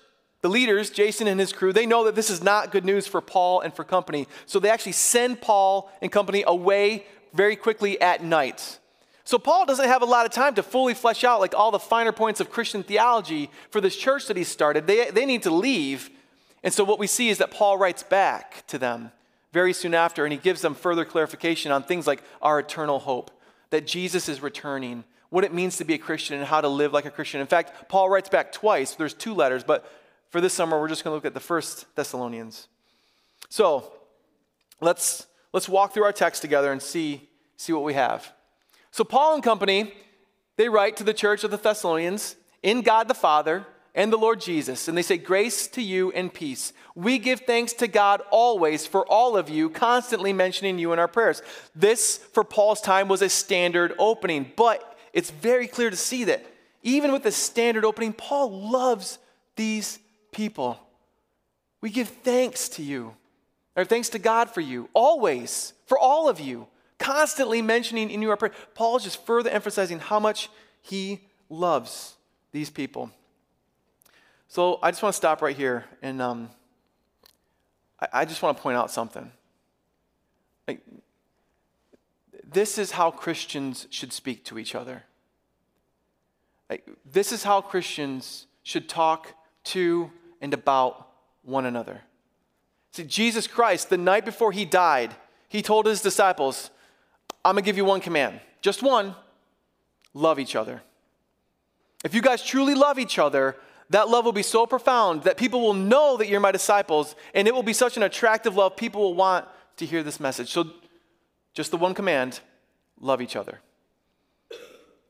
the 0.40 0.48
leaders, 0.48 0.88
Jason 0.88 1.26
and 1.26 1.38
his 1.38 1.52
crew, 1.52 1.74
they 1.74 1.84
know 1.84 2.04
that 2.04 2.14
this 2.14 2.30
is 2.30 2.42
not 2.42 2.72
good 2.72 2.86
news 2.86 3.06
for 3.06 3.20
Paul 3.20 3.60
and 3.60 3.74
for 3.74 3.84
company. 3.84 4.26
So 4.46 4.58
they 4.58 4.70
actually 4.70 4.92
send 4.92 5.42
Paul 5.42 5.90
and 6.00 6.10
company 6.10 6.42
away 6.46 7.04
very 7.34 7.54
quickly 7.54 8.00
at 8.00 8.24
night. 8.24 8.78
So 9.26 9.40
Paul 9.40 9.66
doesn't 9.66 9.88
have 9.88 10.02
a 10.02 10.06
lot 10.06 10.24
of 10.24 10.30
time 10.30 10.54
to 10.54 10.62
fully 10.62 10.94
flesh 10.94 11.24
out 11.24 11.40
like 11.40 11.52
all 11.52 11.72
the 11.72 11.80
finer 11.80 12.12
points 12.12 12.38
of 12.38 12.48
Christian 12.48 12.84
theology 12.84 13.50
for 13.70 13.80
this 13.80 13.96
church 13.96 14.28
that 14.28 14.36
he 14.36 14.44
started. 14.44 14.86
They, 14.86 15.10
they 15.10 15.26
need 15.26 15.42
to 15.42 15.50
leave. 15.50 16.10
And 16.62 16.72
so 16.72 16.84
what 16.84 17.00
we 17.00 17.08
see 17.08 17.28
is 17.28 17.38
that 17.38 17.50
Paul 17.50 17.76
writes 17.76 18.04
back 18.04 18.64
to 18.68 18.78
them 18.78 19.10
very 19.52 19.72
soon 19.72 19.94
after, 19.94 20.24
and 20.24 20.32
he 20.32 20.38
gives 20.38 20.60
them 20.60 20.76
further 20.76 21.04
clarification 21.04 21.72
on 21.72 21.82
things 21.82 22.06
like 22.06 22.22
our 22.40 22.60
eternal 22.60 23.00
hope, 23.00 23.32
that 23.70 23.84
Jesus 23.84 24.28
is 24.28 24.40
returning, 24.40 25.02
what 25.30 25.42
it 25.42 25.52
means 25.52 25.76
to 25.78 25.84
be 25.84 25.94
a 25.94 25.98
Christian, 25.98 26.38
and 26.38 26.46
how 26.46 26.60
to 26.60 26.68
live 26.68 26.92
like 26.92 27.04
a 27.04 27.10
Christian. 27.10 27.40
In 27.40 27.48
fact, 27.48 27.88
Paul 27.88 28.08
writes 28.08 28.28
back 28.28 28.52
twice. 28.52 28.94
There's 28.94 29.12
two 29.12 29.34
letters, 29.34 29.64
but 29.64 29.90
for 30.30 30.40
this 30.40 30.54
summer, 30.54 30.78
we're 30.80 30.86
just 30.88 31.02
going 31.02 31.10
to 31.10 31.16
look 31.16 31.24
at 31.24 31.34
the 31.34 31.40
first 31.40 31.92
Thessalonians. 31.96 32.68
So 33.48 33.92
let's, 34.80 35.26
let's 35.52 35.68
walk 35.68 35.94
through 35.94 36.04
our 36.04 36.12
text 36.12 36.42
together 36.42 36.70
and 36.70 36.80
see, 36.80 37.28
see 37.56 37.72
what 37.72 37.82
we 37.82 37.94
have. 37.94 38.32
So, 38.96 39.04
Paul 39.04 39.34
and 39.34 39.42
company, 39.42 39.92
they 40.56 40.70
write 40.70 40.96
to 40.96 41.04
the 41.04 41.12
church 41.12 41.44
of 41.44 41.50
the 41.50 41.58
Thessalonians 41.58 42.34
in 42.62 42.80
God 42.80 43.08
the 43.08 43.14
Father 43.14 43.66
and 43.94 44.10
the 44.10 44.16
Lord 44.16 44.40
Jesus, 44.40 44.88
and 44.88 44.96
they 44.96 45.02
say, 45.02 45.18
Grace 45.18 45.66
to 45.66 45.82
you 45.82 46.12
and 46.12 46.32
peace. 46.32 46.72
We 46.94 47.18
give 47.18 47.40
thanks 47.40 47.74
to 47.74 47.88
God 47.88 48.22
always 48.30 48.86
for 48.86 49.04
all 49.06 49.36
of 49.36 49.50
you, 49.50 49.68
constantly 49.68 50.32
mentioning 50.32 50.78
you 50.78 50.94
in 50.94 50.98
our 50.98 51.08
prayers. 51.08 51.42
This, 51.74 52.16
for 52.16 52.42
Paul's 52.42 52.80
time, 52.80 53.06
was 53.06 53.20
a 53.20 53.28
standard 53.28 53.92
opening, 53.98 54.50
but 54.56 54.96
it's 55.12 55.30
very 55.30 55.66
clear 55.66 55.90
to 55.90 55.96
see 55.96 56.24
that 56.24 56.46
even 56.82 57.12
with 57.12 57.22
the 57.22 57.32
standard 57.32 57.84
opening, 57.84 58.14
Paul 58.14 58.70
loves 58.70 59.18
these 59.56 59.98
people. 60.32 60.80
We 61.82 61.90
give 61.90 62.08
thanks 62.08 62.70
to 62.70 62.82
you, 62.82 63.14
or 63.76 63.84
thanks 63.84 64.08
to 64.08 64.18
God 64.18 64.48
for 64.48 64.62
you, 64.62 64.88
always, 64.94 65.74
for 65.84 65.98
all 65.98 66.30
of 66.30 66.40
you, 66.40 66.68
constantly 66.98 67.62
mentioning 67.62 68.10
in 68.10 68.22
your 68.22 68.36
prayer. 68.36 68.52
Paul 68.74 68.96
is 68.96 69.04
just 69.04 69.24
further 69.24 69.50
emphasizing 69.50 69.98
how 69.98 70.20
much 70.20 70.48
he 70.82 71.20
loves 71.48 72.14
these 72.52 72.70
people. 72.70 73.10
So 74.48 74.78
I 74.82 74.90
just 74.90 75.02
want 75.02 75.12
to 75.12 75.16
stop 75.16 75.42
right 75.42 75.56
here, 75.56 75.84
and 76.02 76.22
um, 76.22 76.50
I, 78.00 78.08
I 78.20 78.24
just 78.24 78.42
want 78.42 78.56
to 78.56 78.62
point 78.62 78.76
out 78.76 78.90
something. 78.90 79.30
Like, 80.68 80.80
this 82.48 82.78
is 82.78 82.92
how 82.92 83.10
Christians 83.10 83.86
should 83.90 84.12
speak 84.12 84.44
to 84.44 84.58
each 84.58 84.74
other. 84.74 85.02
Like, 86.70 86.88
this 87.04 87.32
is 87.32 87.42
how 87.42 87.60
Christians 87.60 88.46
should 88.62 88.88
talk 88.88 89.34
to 89.64 90.10
and 90.40 90.54
about 90.54 91.08
one 91.42 91.66
another. 91.66 92.02
See, 92.92 93.04
Jesus 93.04 93.46
Christ, 93.46 93.90
the 93.90 93.98
night 93.98 94.24
before 94.24 94.52
he 94.52 94.64
died, 94.64 95.14
he 95.48 95.62
told 95.62 95.86
his 95.86 96.00
disciples, 96.00 96.70
I'm 97.46 97.52
gonna 97.52 97.62
give 97.62 97.76
you 97.76 97.84
one 97.84 98.00
command, 98.00 98.40
just 98.60 98.82
one 98.82 99.14
love 100.12 100.40
each 100.40 100.56
other. 100.56 100.82
If 102.04 102.12
you 102.12 102.20
guys 102.20 102.42
truly 102.42 102.74
love 102.74 102.98
each 102.98 103.20
other, 103.20 103.56
that 103.90 104.08
love 104.08 104.24
will 104.24 104.32
be 104.32 104.42
so 104.42 104.66
profound 104.66 105.22
that 105.22 105.36
people 105.36 105.60
will 105.60 105.72
know 105.74 106.16
that 106.16 106.28
you're 106.28 106.40
my 106.40 106.50
disciples, 106.50 107.14
and 107.34 107.46
it 107.46 107.54
will 107.54 107.62
be 107.62 107.72
such 107.72 107.96
an 107.96 108.02
attractive 108.02 108.56
love, 108.56 108.76
people 108.76 109.00
will 109.00 109.14
want 109.14 109.46
to 109.76 109.86
hear 109.86 110.02
this 110.02 110.18
message. 110.18 110.50
So, 110.50 110.72
just 111.54 111.70
the 111.70 111.76
one 111.76 111.94
command 111.94 112.40
love 113.00 113.22
each 113.22 113.36
other. 113.36 113.60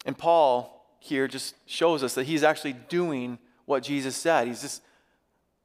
And 0.04 0.16
Paul 0.16 0.86
here 1.00 1.28
just 1.28 1.54
shows 1.64 2.02
us 2.02 2.14
that 2.16 2.24
he's 2.24 2.42
actually 2.42 2.74
doing 2.74 3.38
what 3.64 3.82
Jesus 3.82 4.14
said. 4.14 4.46
He's 4.46 4.60
just 4.60 4.82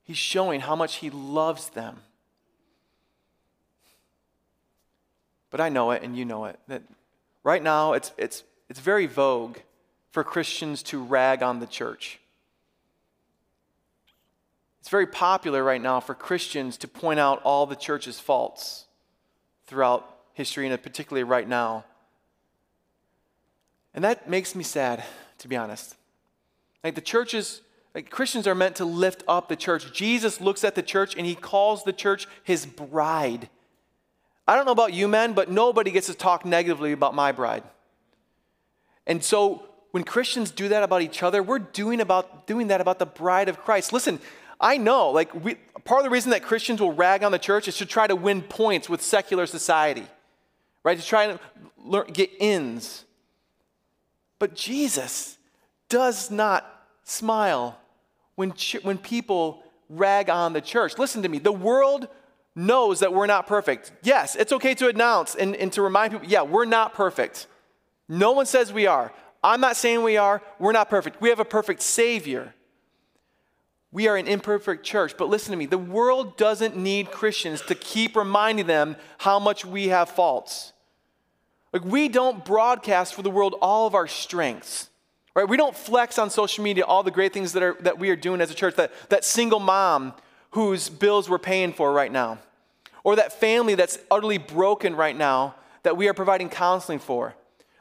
he's 0.03 0.17
showing 0.17 0.61
how 0.61 0.77
much 0.77 0.95
he 0.95 1.09
loves 1.09 1.69
them. 1.69 1.97
But 5.51 5.61
I 5.61 5.69
know 5.69 5.91
it 5.91 6.01
and 6.01 6.17
you 6.17 6.25
know 6.25 6.45
it 6.45 6.59
that 6.67 6.81
right 7.43 7.61
now 7.61 7.93
it's 7.93 8.11
it's 8.17 8.43
it's 8.69 8.79
very 8.79 9.05
vogue 9.05 9.57
for 10.09 10.23
Christians 10.23 10.81
to 10.83 11.03
rag 11.03 11.43
on 11.43 11.59
the 11.59 11.67
church. 11.67 12.19
It's 14.79 14.89
very 14.89 15.05
popular 15.05 15.63
right 15.63 15.81
now 15.81 15.99
for 15.99 16.15
Christians 16.15 16.75
to 16.77 16.87
point 16.87 17.19
out 17.19 17.41
all 17.43 17.67
the 17.67 17.75
church's 17.75 18.19
faults 18.19 18.85
throughout 19.67 20.17
history 20.33 20.67
and 20.67 20.81
particularly 20.81 21.23
right 21.23 21.47
now. 21.47 21.85
And 23.93 24.03
that 24.03 24.29
makes 24.29 24.55
me 24.55 24.63
sad, 24.63 25.03
to 25.39 25.47
be 25.47 25.55
honest. 25.55 25.95
Like 26.83 26.95
the 26.95 27.01
churches, 27.01 27.61
like 27.93 28.09
Christians 28.09 28.47
are 28.47 28.55
meant 28.55 28.77
to 28.77 28.85
lift 28.85 29.23
up 29.27 29.49
the 29.49 29.55
church. 29.55 29.93
Jesus 29.93 30.41
looks 30.41 30.63
at 30.63 30.75
the 30.75 30.81
church 30.81 31.15
and 31.15 31.25
he 31.25 31.35
calls 31.35 31.83
the 31.83 31.93
church 31.93 32.27
his 32.43 32.65
bride. 32.65 33.49
I 34.47 34.55
don't 34.55 34.65
know 34.65 34.71
about 34.71 34.93
you 34.93 35.07
men, 35.07 35.33
but 35.33 35.49
nobody 35.49 35.91
gets 35.91 36.07
to 36.07 36.13
talk 36.13 36.45
negatively 36.45 36.91
about 36.91 37.15
my 37.15 37.31
bride. 37.31 37.63
And 39.07 39.23
so 39.23 39.63
when 39.91 40.03
Christians 40.03 40.51
do 40.51 40.69
that 40.69 40.83
about 40.83 41.01
each 41.01 41.21
other, 41.23 41.43
we're 41.43 41.59
doing 41.59 42.01
about 42.01 42.47
doing 42.47 42.67
that 42.67 42.81
about 42.81 42.99
the 42.99 43.05
bride 43.05 43.49
of 43.49 43.59
Christ. 43.59 43.93
Listen, 43.93 44.19
I 44.59 44.77
know, 44.77 45.09
like, 45.09 45.33
we, 45.33 45.55
part 45.83 45.99
of 45.99 46.03
the 46.03 46.09
reason 46.09 46.31
that 46.31 46.43
Christians 46.43 46.79
will 46.79 46.93
rag 46.93 47.23
on 47.23 47.31
the 47.31 47.39
church 47.39 47.67
is 47.67 47.77
to 47.77 47.85
try 47.85 48.07
to 48.07 48.15
win 48.15 48.41
points 48.41 48.89
with 48.89 49.01
secular 49.01 49.45
society, 49.47 50.05
right? 50.83 50.97
To 50.97 51.05
try 51.05 51.27
to 51.27 51.39
learn, 51.83 52.07
get 52.07 52.29
ins. 52.39 53.05
But 54.39 54.55
Jesus 54.55 55.37
does 55.89 56.31
not 56.31 56.65
smile 57.03 57.77
when, 58.35 58.53
when 58.83 58.97
people 58.97 59.63
rag 59.89 60.29
on 60.29 60.53
the 60.53 60.61
church. 60.61 60.97
Listen 60.97 61.21
to 61.23 61.29
me, 61.29 61.39
the 61.39 61.51
world 61.51 62.07
knows 62.55 62.99
that 62.99 63.13
we're 63.13 63.27
not 63.27 63.47
perfect. 63.47 63.91
Yes, 64.03 64.35
it's 64.35 64.51
okay 64.51 64.73
to 64.75 64.87
announce 64.89 65.35
and, 65.35 65.55
and 65.55 65.71
to 65.73 65.81
remind 65.81 66.13
people, 66.13 66.27
yeah, 66.27 66.41
we're 66.41 66.65
not 66.65 66.93
perfect. 66.93 67.47
No 68.09 68.31
one 68.33 68.45
says 68.45 68.73
we 68.73 68.87
are. 68.87 69.13
I'm 69.43 69.61
not 69.61 69.75
saying 69.75 70.03
we 70.03 70.17
are. 70.17 70.41
We're 70.59 70.73
not 70.73 70.89
perfect. 70.89 71.21
We 71.21 71.29
have 71.29 71.39
a 71.39 71.45
perfect 71.45 71.81
Savior. 71.81 72.53
We 73.91 74.07
are 74.07 74.15
an 74.15 74.27
imperfect 74.27 74.85
church, 74.85 75.17
but 75.17 75.29
listen 75.29 75.51
to 75.51 75.57
me. 75.57 75.65
The 75.65 75.77
world 75.77 76.37
doesn't 76.37 76.77
need 76.77 77.11
Christians 77.11 77.61
to 77.63 77.75
keep 77.75 78.15
reminding 78.15 78.67
them 78.67 78.95
how 79.17 79.39
much 79.39 79.65
we 79.65 79.87
have 79.87 80.09
faults. 80.09 80.73
Like, 81.73 81.83
we 81.85 82.09
don't 82.09 82.43
broadcast 82.43 83.13
for 83.15 83.21
the 83.21 83.29
world 83.29 83.55
all 83.61 83.87
of 83.87 83.95
our 83.95 84.07
strengths. 84.07 84.89
Right? 85.33 85.47
We 85.47 85.55
don't 85.57 85.75
flex 85.75 86.19
on 86.19 86.29
social 86.29 86.63
media 86.63 86.83
all 86.83 87.03
the 87.03 87.11
great 87.11 87.31
things 87.33 87.53
that, 87.53 87.63
are, 87.63 87.77
that 87.81 87.97
we 87.97 88.09
are 88.09 88.15
doing 88.17 88.41
as 88.41 88.51
a 88.51 88.53
church, 88.53 88.75
that, 88.75 88.91
that 89.09 89.23
single 89.23 89.61
mom 89.61 90.13
whose 90.51 90.89
bills 90.89 91.29
we're 91.29 91.39
paying 91.39 91.73
for 91.73 91.91
right 91.91 92.11
now, 92.11 92.37
or 93.03 93.15
that 93.15 93.39
family 93.39 93.75
that's 93.75 93.97
utterly 94.09 94.37
broken 94.37 94.95
right 94.95 95.17
now 95.17 95.55
that 95.83 95.97
we 95.97 96.07
are 96.07 96.13
providing 96.13 96.49
counseling 96.49 96.99
for. 96.99 97.33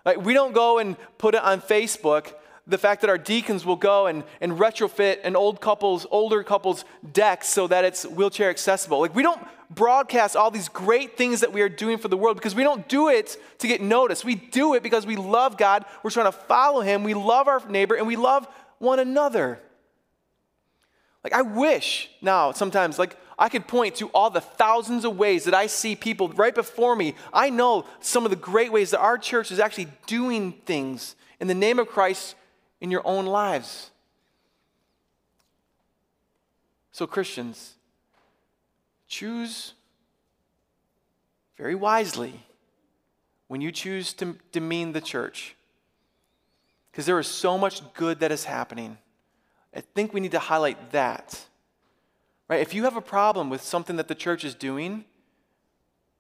Like, 0.05 0.25
we 0.25 0.33
don't 0.33 0.55
go 0.55 0.79
and 0.79 0.97
put 1.19 1.35
it 1.35 1.43
on 1.43 1.61
Facebook 1.61 2.33
the 2.71 2.79
fact 2.79 3.01
that 3.01 3.11
our 3.11 3.19
deacons 3.19 3.67
will 3.67 3.77
go 3.77 4.07
and, 4.07 4.23
and 4.41 4.53
retrofit 4.53 5.19
an 5.25 5.37
old 5.37 5.61
couple's, 5.61 6.07
older 6.11 6.43
couple's 6.43 6.85
deck 7.13 7.45
so 7.45 7.67
that 7.67 7.85
it's 7.85 8.07
wheelchair 8.07 8.49
accessible. 8.49 9.01
Like 9.01 9.15
we 9.15 9.23
don't 9.23 9.41
broadcast 9.71 10.37
all 10.37 10.51
these 10.51 10.69
great 10.69 11.17
things 11.17 11.41
that 11.41 11.53
we 11.53 11.63
are 11.63 11.69
doing 11.69 11.99
for 11.99 12.09
the 12.09 12.17
world 12.17 12.37
because 12.37 12.55
we 12.55 12.63
don't 12.63 12.89
do 12.89 13.09
it 13.09 13.37
to 13.59 13.67
get 13.67 13.81
noticed. 13.81 14.25
We 14.25 14.37
do 14.37 14.75
it 14.75 14.83
because 14.83 15.07
we 15.07 15.17
love 15.17 15.57
God, 15.57 15.85
we're 16.03 16.11
trying 16.11 16.27
to 16.27 16.33
follow 16.33 16.81
Him, 16.81 17.03
we 17.05 17.15
love 17.15 17.49
our 17.49 17.67
neighbor, 17.69 17.95
and 17.95 18.07
we 18.07 18.17
love 18.17 18.49
one 18.79 18.99
another. 18.99 19.61
Like 21.23 21.33
I 21.33 21.43
wish 21.43 22.11
now, 22.21 22.53
sometimes, 22.53 22.99
like 22.99 23.17
I 23.39 23.49
could 23.49 23.67
point 23.67 23.97
to 23.97 24.09
all 24.09 24.31
the 24.31 24.41
thousands 24.41 25.05
of 25.05 25.17
ways 25.17 25.45
that 25.45 25.55
I 25.55 25.67
see 25.67 25.97
people 25.97 26.29
right 26.31 26.55
before 26.55 26.95
me. 26.97 27.15
I 27.33 27.51
know 27.51 27.87
some 28.01 28.25
of 28.25 28.31
the 28.31 28.37
great 28.37 28.73
ways 28.73 28.91
that 28.91 29.01
our 29.01 29.19
church 29.19 29.51
is 29.51 29.59
actually 29.59 29.89
doing 30.07 30.53
things 30.67 31.17
in 31.41 31.49
the 31.49 31.55
name 31.55 31.79
of 31.79 31.89
Christ 31.89 32.35
in 32.81 32.91
your 32.91 33.07
own 33.07 33.27
lives. 33.27 33.91
So, 36.93 37.07
Christians, 37.07 37.75
choose 39.09 39.73
very 41.57 41.75
wisely 41.75 42.45
when 43.49 43.61
you 43.61 43.73
choose 43.73 44.13
to 44.15 44.37
demean 44.53 44.93
the 44.93 45.01
church. 45.01 45.57
Because 46.91 47.07
there 47.07 47.19
is 47.19 47.27
so 47.27 47.57
much 47.57 47.81
good 47.95 48.21
that 48.21 48.33
is 48.33 48.45
happening. 48.45 48.99
I 49.75 49.81
think 49.81 50.13
we 50.13 50.21
need 50.21 50.33
to 50.33 50.39
highlight 50.39 50.93
that. 50.93 51.47
Right? 52.49 52.61
If 52.61 52.75
you 52.75 52.85
have 52.85 52.97
a 52.97 53.03
problem 53.03 53.51
with 53.51 53.63
something 53.63 53.97
that 53.97 54.09
the 54.09 54.15
church 54.15 54.45
is 54.45 54.55
doing, 54.55 55.05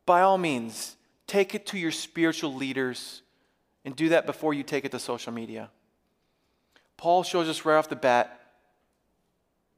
by 0.06 0.20
all 0.22 0.38
means, 0.38 0.96
take 1.26 1.54
it 1.54 1.66
to 1.66 1.78
your 1.78 1.90
spiritual 1.90 2.54
leaders 2.54 3.22
and 3.84 3.96
do 3.96 4.08
that 4.10 4.26
before 4.26 4.54
you 4.54 4.62
take 4.62 4.84
it 4.84 4.92
to 4.92 4.98
social 4.98 5.32
media. 5.32 5.70
Paul 6.96 7.22
shows 7.22 7.48
us 7.48 7.64
right 7.64 7.76
off 7.76 7.88
the 7.88 7.96
bat 7.96 8.40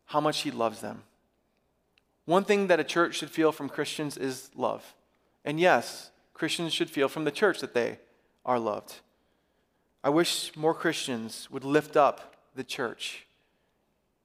how 0.07 0.21
much 0.21 0.41
he 0.41 0.51
loves 0.51 0.81
them. 0.81 1.05
One 2.25 2.45
thing 2.45 2.67
that 2.67 2.81
a 2.81 2.85
church 2.85 3.17
should 3.17 3.31
feel 3.31 3.53
from 3.53 3.69
Christians 3.69 4.17
is 4.17 4.51
love. 4.55 4.95
And 5.45 5.59
yes, 5.59 6.11
Christians 6.35 6.73
should 6.73 6.91
feel 6.91 7.09
from 7.09 7.25
the 7.25 7.31
church 7.31 7.61
that 7.61 7.75
they 7.75 7.99
are 8.45 8.59
loved. 8.59 9.01
I 10.05 10.11
wish 10.11 10.55
more 10.57 10.75
Christians 10.75 11.49
would 11.51 11.65
lift 11.65 11.97
up 11.97 12.37
the 12.55 12.65
church 12.65 13.27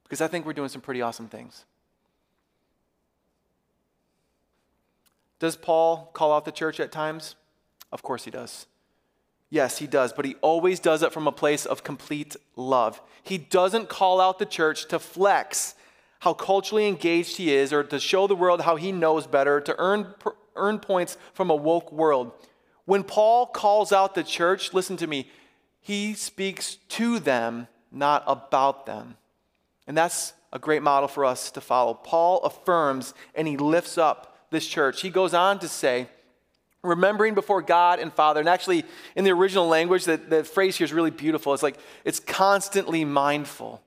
because 0.07 0.21
I 0.21 0.27
think 0.27 0.45
we're 0.45 0.53
doing 0.53 0.69
some 0.69 0.81
pretty 0.81 1.01
awesome 1.01 1.27
things. 1.27 1.65
Does 5.39 5.57
Paul 5.57 6.09
call 6.13 6.33
out 6.33 6.45
the 6.45 6.51
church 6.51 6.79
at 6.79 6.91
times? 6.91 7.35
Of 7.91 8.01
course 8.01 8.23
he 8.23 8.31
does. 8.31 8.65
Yes, 9.49 9.77
he 9.77 9.87
does, 9.87 10.13
but 10.13 10.25
he 10.25 10.35
always 10.41 10.79
does 10.79 11.03
it 11.03 11.13
from 11.13 11.27
a 11.27 11.31
place 11.31 11.65
of 11.65 11.83
complete 11.83 12.35
love. 12.55 13.01
He 13.23 13.37
doesn't 13.37 13.89
call 13.89 14.19
out 14.19 14.39
the 14.39 14.45
church 14.45 14.87
to 14.87 14.99
flex 14.99 15.75
how 16.19 16.33
culturally 16.33 16.87
engaged 16.87 17.37
he 17.37 17.53
is 17.53 17.71
or 17.71 17.83
to 17.83 17.99
show 17.99 18.27
the 18.27 18.35
world 18.35 18.61
how 18.61 18.75
he 18.75 18.91
knows 18.91 19.27
better, 19.27 19.61
to 19.61 19.75
earn, 19.77 20.13
earn 20.55 20.79
points 20.79 21.17
from 21.33 21.49
a 21.49 21.55
woke 21.55 21.91
world. 21.91 22.31
When 22.85 23.03
Paul 23.03 23.45
calls 23.45 23.91
out 23.91 24.15
the 24.15 24.23
church, 24.23 24.73
listen 24.73 24.97
to 24.97 25.07
me, 25.07 25.29
he 25.79 26.13
speaks 26.13 26.75
to 26.89 27.19
them, 27.19 27.67
not 27.91 28.23
about 28.25 28.85
them. 28.85 29.17
And 29.87 29.97
that's 29.97 30.33
a 30.53 30.59
great 30.59 30.83
model 30.83 31.07
for 31.07 31.25
us 31.25 31.51
to 31.51 31.61
follow. 31.61 31.93
Paul 31.93 32.41
affirms 32.41 33.13
and 33.35 33.47
he 33.47 33.57
lifts 33.57 33.97
up 33.97 34.37
this 34.49 34.67
church. 34.67 35.01
He 35.01 35.09
goes 35.09 35.33
on 35.33 35.59
to 35.59 35.67
say, 35.67 36.07
remembering 36.83 37.33
before 37.33 37.61
God 37.61 37.99
and 37.99 38.11
Father. 38.13 38.39
And 38.39 38.49
actually, 38.49 38.85
in 39.15 39.23
the 39.23 39.31
original 39.31 39.67
language, 39.67 40.05
the, 40.05 40.17
the 40.17 40.43
phrase 40.43 40.77
here 40.77 40.85
is 40.85 40.93
really 40.93 41.11
beautiful. 41.11 41.53
It's 41.53 41.63
like 41.63 41.77
it's 42.05 42.19
constantly 42.19 43.05
mindful. 43.05 43.81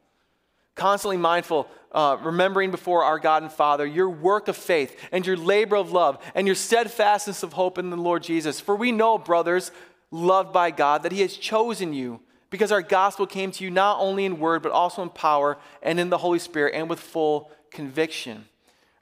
Constantly 0.75 1.17
mindful, 1.17 1.69
uh, 1.93 2.17
remembering 2.23 2.71
before 2.71 3.05
our 3.05 3.19
God 3.19 3.43
and 3.43 3.53
Father 3.53 3.85
your 3.85 4.09
work 4.09 4.49
of 4.49 4.57
faith 4.57 4.97
and 5.13 5.27
your 5.27 5.37
labor 5.37 5.77
of 5.77 5.93
love 5.93 6.19
and 6.35 6.47
your 6.47 6.57
steadfastness 6.57 7.43
of 7.43 7.53
hope 7.53 7.77
in 7.77 7.91
the 7.91 7.97
Lord 7.97 8.23
Jesus. 8.23 8.61
For 8.61 8.77
we 8.77 8.93
know, 8.93 9.19
brothers, 9.19 9.73
loved 10.11 10.53
by 10.53 10.71
God, 10.71 11.03
that 11.03 11.13
He 11.13 11.21
has 11.21 11.37
chosen 11.37 11.93
you 11.93 12.21
because 12.51 12.73
our 12.73 12.83
gospel 12.83 13.27
came 13.27 13.53
to 13.53 13.65
you 13.65 13.71
not 13.71 13.99
only 14.01 14.25
in 14.25 14.39
word, 14.39 14.63
but 14.63 14.73
also 14.73 15.03
in 15.03 15.09
power 15.09 15.57
and 15.83 15.99
in 15.99 16.11
the 16.11 16.19
Holy 16.19 16.39
Spirit 16.39 16.75
and 16.75 16.91
with 16.91 17.01
full 17.01 17.51
conviction. 17.71 18.45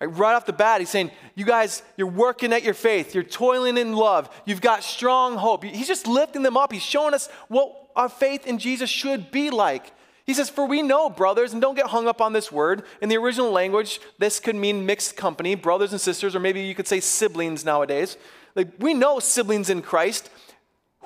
Right 0.00 0.34
off 0.34 0.46
the 0.46 0.52
bat, 0.52 0.80
he's 0.80 0.90
saying, 0.90 1.10
You 1.34 1.44
guys, 1.44 1.82
you're 1.96 2.06
working 2.06 2.52
at 2.52 2.62
your 2.62 2.74
faith. 2.74 3.14
You're 3.14 3.24
toiling 3.24 3.76
in 3.76 3.94
love. 3.94 4.30
You've 4.44 4.60
got 4.60 4.84
strong 4.84 5.36
hope. 5.36 5.64
He's 5.64 5.88
just 5.88 6.06
lifting 6.06 6.42
them 6.42 6.56
up. 6.56 6.72
He's 6.72 6.82
showing 6.84 7.14
us 7.14 7.28
what 7.48 7.74
our 7.96 8.08
faith 8.08 8.46
in 8.46 8.58
Jesus 8.58 8.88
should 8.88 9.32
be 9.32 9.50
like. 9.50 9.92
He 10.24 10.34
says, 10.34 10.50
For 10.50 10.66
we 10.66 10.82
know, 10.82 11.10
brothers, 11.10 11.52
and 11.52 11.60
don't 11.60 11.74
get 11.74 11.86
hung 11.86 12.06
up 12.06 12.20
on 12.20 12.32
this 12.32 12.52
word. 12.52 12.84
In 13.02 13.08
the 13.08 13.16
original 13.16 13.50
language, 13.50 14.00
this 14.18 14.38
could 14.38 14.54
mean 14.54 14.86
mixed 14.86 15.16
company, 15.16 15.56
brothers 15.56 15.90
and 15.90 16.00
sisters, 16.00 16.36
or 16.36 16.40
maybe 16.40 16.60
you 16.60 16.76
could 16.76 16.86
say 16.86 17.00
siblings 17.00 17.64
nowadays. 17.64 18.16
Like, 18.54 18.68
we 18.78 18.94
know 18.94 19.18
siblings 19.18 19.68
in 19.68 19.82
Christ 19.82 20.30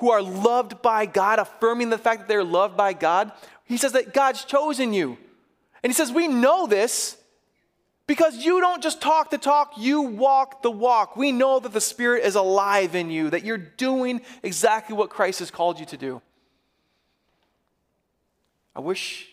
who 0.03 0.11
are 0.11 0.21
loved 0.21 0.81
by 0.81 1.05
God, 1.05 1.39
affirming 1.39 1.89
the 1.89 1.97
fact 1.97 2.19
that 2.19 2.27
they're 2.27 2.43
loved 2.43 2.75
by 2.75 2.91
God. 2.91 3.31
He 3.63 3.77
says 3.77 3.93
that 3.93 4.13
God's 4.13 4.43
chosen 4.43 4.91
you. 4.91 5.17
And 5.81 5.89
he 5.89 5.95
says, 5.95 6.11
We 6.11 6.27
know 6.27 6.67
this 6.67 7.15
because 8.05 8.43
you 8.43 8.59
don't 8.59 8.83
just 8.83 9.01
talk 9.01 9.29
the 9.29 9.37
talk, 9.37 9.75
you 9.77 10.01
walk 10.01 10.61
the 10.61 10.69
walk. 10.69 11.15
We 11.15 11.31
know 11.31 11.57
that 11.57 11.71
the 11.71 11.79
Spirit 11.79 12.25
is 12.25 12.35
alive 12.35 12.95
in 12.95 13.09
you, 13.09 13.29
that 13.29 13.45
you're 13.45 13.57
doing 13.57 14.19
exactly 14.43 14.93
what 14.93 15.09
Christ 15.09 15.39
has 15.39 15.49
called 15.49 15.79
you 15.79 15.85
to 15.85 15.95
do. 15.95 16.21
I 18.75 18.81
wish 18.81 19.29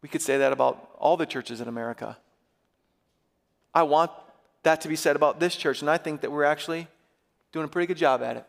we 0.00 0.08
could 0.08 0.22
say 0.22 0.38
that 0.38 0.52
about 0.52 0.90
all 1.00 1.16
the 1.16 1.26
churches 1.26 1.60
in 1.60 1.66
America. 1.66 2.16
I 3.74 3.82
want 3.82 4.12
that 4.62 4.82
to 4.82 4.88
be 4.88 4.94
said 4.94 5.16
about 5.16 5.40
this 5.40 5.56
church, 5.56 5.80
and 5.80 5.90
I 5.90 5.98
think 5.98 6.20
that 6.20 6.30
we're 6.30 6.44
actually 6.44 6.86
doing 7.50 7.64
a 7.64 7.68
pretty 7.68 7.88
good 7.88 7.96
job 7.96 8.22
at 8.22 8.36
it. 8.36 8.46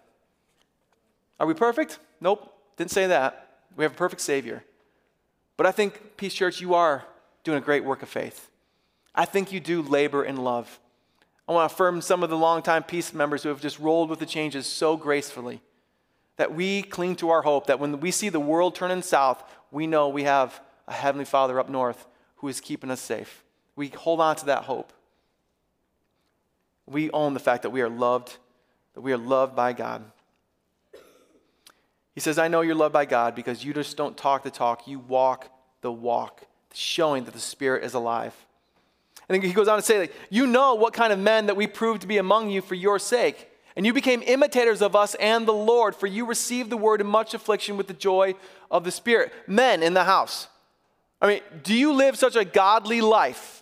Are 1.40 1.48
we 1.48 1.54
perfect? 1.54 2.00
Nope, 2.20 2.54
didn't 2.78 2.92
say 2.92 3.08
that. 3.08 3.60
We 3.76 3.84
have 3.84 3.94
a 3.94 3.96
perfect 3.96 4.22
Savior. 4.22 4.64
But 5.56 5.66
I 5.66 5.72
think, 5.72 6.18
Peace 6.18 6.34
Church, 6.34 6.62
you 6.62 6.74
are 6.74 7.06
doing 7.44 7.58
a 7.58 7.62
great 7.62 7.84
work 7.84 8.04
of 8.04 8.10
faith. 8.10 8.50
I 9.14 9.26
think 9.26 9.52
you 9.52 9.60
do 9.60 9.82
labor 9.82 10.24
in 10.24 10.38
love. 10.38 10.80
I 11.48 11.54
want 11.54 11.70
to 11.70 11.74
affirm 11.74 12.02
some 12.02 12.24
of 12.24 12.30
the 12.30 12.38
longtime 12.38 12.84
peace 12.84 13.14
members 13.14 13.44
who 13.44 13.50
have 13.50 13.62
just 13.62 13.80
rolled 13.80 14.10
with 14.10 14.20
the 14.20 14.26
changes 14.26 14.68
so 14.68 14.98
gracefully. 14.98 15.62
That 16.36 16.54
we 16.54 16.84
cling 16.84 17.16
to 17.18 17.30
our 17.30 17.42
hope, 17.42 17.68
that 17.68 17.80
when 17.80 18.00
we 18.00 18.12
see 18.12 18.30
the 18.30 18.40
world 18.40 18.76
turning 18.76 19.02
south, 19.02 19.44
we 19.72 19.88
know 19.88 20.10
we 20.10 20.24
have 20.24 20.62
a 20.88 20.94
Heavenly 20.94 21.26
Father 21.26 21.60
up 21.60 21.70
north 21.70 22.06
who 22.38 22.48
is 22.48 22.62
keeping 22.62 22.92
us 22.92 23.02
safe. 23.02 23.44
We 23.76 23.90
hold 23.90 24.20
on 24.20 24.36
to 24.38 24.46
that 24.46 24.64
hope. 24.64 24.94
We 26.86 27.10
own 27.12 27.34
the 27.34 27.40
fact 27.40 27.64
that 27.64 27.72
we 27.72 27.82
are 27.82 27.90
loved, 27.90 28.38
that 28.94 29.02
we 29.02 29.12
are 29.14 29.18
loved 29.18 29.56
by 29.56 29.74
God. 29.74 30.04
He 32.18 32.22
says, 32.22 32.40
I 32.40 32.48
know 32.48 32.62
you're 32.62 32.74
loved 32.74 32.94
by 32.94 33.06
God 33.06 33.36
because 33.36 33.64
you 33.64 33.76
just 33.76 33.96
don't 33.96 34.18
talk 34.18 34.42
the 34.42 34.50
talk, 34.50 34.88
you 34.88 34.98
walk 34.98 35.52
the 35.82 35.92
walk 35.92 36.42
showing 36.74 37.26
that 37.26 37.36
the 37.36 37.40
Spirit 37.40 37.84
is 37.84 37.94
alive. 37.94 38.34
And 39.30 39.44
he 39.44 39.54
goes 39.54 39.68
on 39.68 39.78
to 39.78 39.84
say, 39.84 40.00
like, 40.00 40.16
You 40.32 40.48
know 40.48 40.74
what 40.74 40.96
kind 40.96 41.14
of 41.14 41.20
men 41.20 41.46
that 41.46 41.56
we 41.56 41.68
proved 41.68 42.02
to 42.02 42.08
be 42.08 42.18
among 42.18 42.50
you 42.50 42.64
for 42.64 42.74
your 42.74 42.98
sake. 42.98 43.48
And 43.76 43.86
you 43.86 43.94
became 43.94 44.24
imitators 44.24 44.82
of 44.82 44.96
us 44.96 45.14
and 45.20 45.48
the 45.48 45.54
Lord, 45.54 45.96
for 45.96 46.08
you 46.08 46.26
received 46.26 46.72
the 46.72 46.76
word 46.76 47.02
in 47.02 47.06
much 47.06 47.36
affliction 47.36 47.78
with 47.78 47.86
the 47.86 47.94
joy 47.94 48.34
of 48.72 48.84
the 48.84 48.90
Spirit. 48.90 49.32
Men 49.46 49.84
in 49.84 49.94
the 49.94 50.06
house. 50.06 50.48
I 51.22 51.28
mean, 51.28 51.42
do 51.62 51.76
you 51.76 51.94
live 51.94 52.18
such 52.18 52.36
a 52.36 52.44
godly 52.44 53.00
life 53.00 53.62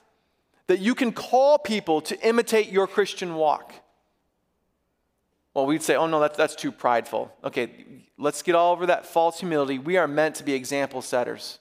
that 0.68 0.80
you 0.80 0.96
can 0.96 1.12
call 1.12 1.58
people 1.58 2.00
to 2.04 2.18
imitate 2.26 2.72
your 2.72 2.88
Christian 2.88 3.36
walk? 3.36 3.74
Well, 5.56 5.65
we'd 5.65 5.82
say, 5.82 5.96
oh 5.96 6.06
no, 6.06 6.20
that's, 6.20 6.38
that's 6.38 6.56
too 6.56 6.72
prideful. 6.72 7.34
Okay, 7.44 7.72
let's 8.18 8.44
get 8.44 8.54
all 8.54 8.74
over 8.74 8.86
that 8.86 9.08
false 9.08 9.39
humility. 9.39 9.80
We 9.80 9.98
are 9.98 10.08
meant 10.08 10.36
to 10.36 10.44
be 10.44 10.54
example 10.54 11.02
setters 11.02 11.58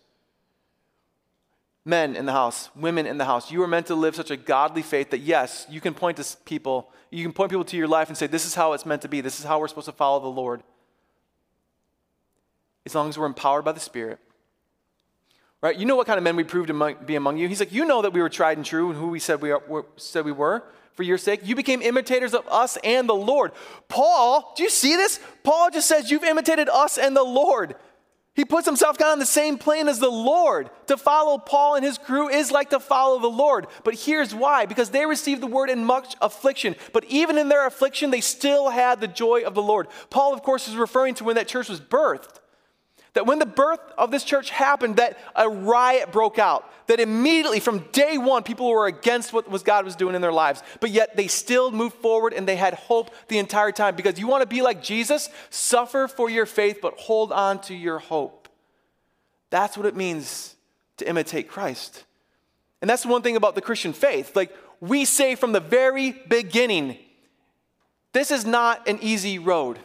men 1.85 2.17
in 2.17 2.27
the 2.27 2.33
house, 2.33 2.71
women 2.75 3.07
in 3.07 3.19
the 3.19 3.25
house, 3.25 3.51
you 3.51 3.63
are 3.63 3.69
meant 3.69 3.87
to 3.87 3.95
live 3.95 4.17
such 4.17 4.31
a 4.31 4.37
godly 4.37 4.83
faith 4.83 5.11
that 5.11 5.19
yes, 5.19 5.67
you 5.69 5.81
can 5.81 5.93
point 5.95 6.17
to 6.17 6.37
people, 6.45 6.91
you 7.11 7.23
can 7.23 7.33
point 7.33 7.51
people 7.51 7.65
to 7.65 7.77
your 7.77 7.89
life 7.89 8.09
and 8.09 8.17
say, 8.17 8.27
this 8.27 8.47
is 8.47 8.55
how 8.55 8.73
it's 8.73 8.87
meant 8.87 9.03
to 9.03 9.09
be. 9.09 9.21
This 9.21 9.39
is 9.39 9.45
how 9.45 9.61
we're 9.61 9.69
supposed 9.69 9.87
to 9.87 9.93
follow 9.93 10.21
the 10.21 10.29
Lord. 10.29 10.63
As 12.87 12.95
long 12.95 13.09
as 13.09 13.19
we're 13.19 13.27
empowered 13.27 13.65
by 13.65 13.73
the 13.73 13.81
Spirit. 13.81 14.19
Right? 15.61 15.77
You 15.77 15.87
know 15.87 15.97
what 15.97 16.07
kind 16.07 16.19
of 16.19 16.25
men 16.25 16.37
we 16.37 16.45
proved 16.45 16.69
to 16.69 16.97
be 17.07 17.17
among 17.17 17.39
you. 17.39 17.49
He's 17.49 17.61
like, 17.61 17.73
you 17.73 17.87
know 17.87 18.03
that 18.03 18.13
we 18.13 18.21
were 18.21 18.29
tried 18.29 18.59
and 18.59 18.67
true 18.67 18.91
and 18.91 18.99
who 18.99 19.09
we 19.09 19.19
said 19.19 19.41
we, 19.41 19.51
are, 19.51 19.63
said 19.97 20.25
we 20.25 20.33
were. 20.33 20.63
For 20.95 21.03
your 21.03 21.19
sake. 21.19 21.41
You 21.45 21.55
became 21.55 21.83
imitators 21.83 22.35
of 22.35 22.47
us 22.49 22.79
and 22.83 23.09
the 23.09 23.15
Lord. 23.15 23.53
Paul, 23.89 24.53
do 24.57 24.63
you 24.63 24.71
see 24.71 24.97
this? 24.97 25.21
Paul 25.43 25.71
just 25.71 25.89
says, 25.89 26.11
You've 26.11 26.25
imitated 26.25 26.69
us 26.69 26.99
and 26.99 27.17
the 27.17 27.23
Lord. 27.23 27.77
He 28.35 28.45
puts 28.45 28.67
himself 28.67 28.99
down 28.99 29.13
on 29.13 29.19
the 29.21 29.27
same 29.27 29.59
plane 29.59 29.87
as 29.87 30.01
the 30.01 30.11
Lord. 30.11 30.69
To 30.89 30.97
follow 30.97 31.39
Paul 31.39 31.77
and 31.77 31.85
his 31.85 31.99
crew 31.99 32.29
is 32.29 32.51
like 32.51 32.71
to 32.71 32.81
follow 32.81 33.21
the 33.21 33.29
Lord. 33.29 33.69
But 33.85 33.95
here's 33.95 34.35
why 34.35 34.67
because 34.67 34.91
they 34.91 35.07
received 35.07 35.41
the 35.41 35.47
word 35.47 35.71
in 35.71 35.85
much 35.85 36.17
affliction. 36.21 36.75
But 36.93 37.05
even 37.05 37.39
in 37.39 37.49
their 37.49 37.67
affliction, 37.67 38.11
they 38.11 38.21
still 38.21 38.71
had 38.71 39.01
the 39.01 39.07
joy 39.07 39.43
of 39.43 39.55
the 39.55 39.63
Lord. 39.63 39.87
Paul, 40.11 40.35
of 40.35 40.43
course, 40.43 40.67
is 40.67 40.77
referring 40.77 41.15
to 41.15 41.25
when 41.25 41.37
that 41.37 41.47
church 41.47 41.69
was 41.69 41.81
birthed. 41.81 42.41
That 43.15 43.27
when 43.27 43.39
the 43.39 43.47
birth 43.47 43.81
of 43.97 44.11
this 44.11 44.25
church 44.25 44.51
happened, 44.51 44.97
that 44.97 45.19
a 45.35 45.49
riot 45.49 46.13
broke 46.13 46.39
out. 46.39 46.69
That 46.89 47.01
immediately 47.01 47.61
from 47.61 47.79
day 47.93 48.19
one, 48.19 48.43
people 48.43 48.69
were 48.69 48.87
against 48.87 49.33
what 49.33 49.49
was 49.49 49.63
God 49.63 49.85
was 49.85 49.97
doing 49.97 50.15
in 50.15 50.21
their 50.21 50.33
lives. 50.33 50.63
But 50.81 50.91
yet 50.91 51.17
they 51.17 51.29
still 51.29 51.71
moved 51.71 51.97
forward 51.97 52.33
and 52.33 52.47
they 52.47 52.57
had 52.57 52.75
hope 52.75 53.15
the 53.29 53.39
entire 53.39 53.73
time. 53.73 53.95
Because 53.95 54.19
you 54.19 54.27
want 54.27 54.43
to 54.43 54.49
be 54.49 54.63
like 54.63 54.83
Jesus, 54.83 55.31
suffer 55.49 56.09
for 56.09 56.29
your 56.29 56.45
faith, 56.45 56.81
but 56.83 56.99
hold 56.99 57.33
on 57.33 57.61
to 57.63 57.75
your 57.75 58.01
hope. 58.01 58.49
That's 59.51 59.77
what 59.77 59.87
it 59.87 59.95
means 59.95 60.57
to 60.97 61.09
imitate 61.09 61.49
Christ. 61.49 62.05
And 62.83 62.91
that's 62.91 63.05
the 63.05 63.09
one 63.09 63.23
thing 63.23 63.37
about 63.37 63.55
the 63.55 63.63
Christian 63.63 63.93
faith. 63.93 64.35
Like 64.35 64.55
we 64.81 65.05
say 65.05 65.37
from 65.37 65.53
the 65.53 65.61
very 65.61 66.11
beginning, 66.29 66.99
this 68.13 68.33
is 68.33 68.45
not 68.45 68.87
an 68.89 68.99
easy 69.01 69.39
road. 69.39 69.79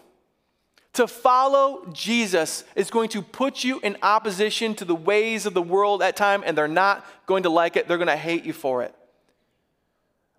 To 1.00 1.08
follow 1.08 1.86
Jesus 1.94 2.66
is 2.76 2.92
going 2.92 3.08
to 3.12 3.22
put 3.22 3.64
you 3.64 3.80
in 3.80 3.96
opposition 4.02 4.76
to 4.76 4.84
the 4.84 4.94
ways 4.94 5.46
of 5.46 5.54
the 5.54 5.62
world 5.62 6.04
at 6.04 6.18
time, 6.18 6.44
and 6.46 6.58
they're 6.58 6.68
not 6.68 7.06
going 7.26 7.44
to 7.44 7.50
like 7.50 7.78
it. 7.78 7.88
They're 7.88 7.98
going 7.98 8.10
to 8.10 8.18
hate 8.18 8.44
you 8.44 8.52
for 8.52 8.84
it. 8.84 8.94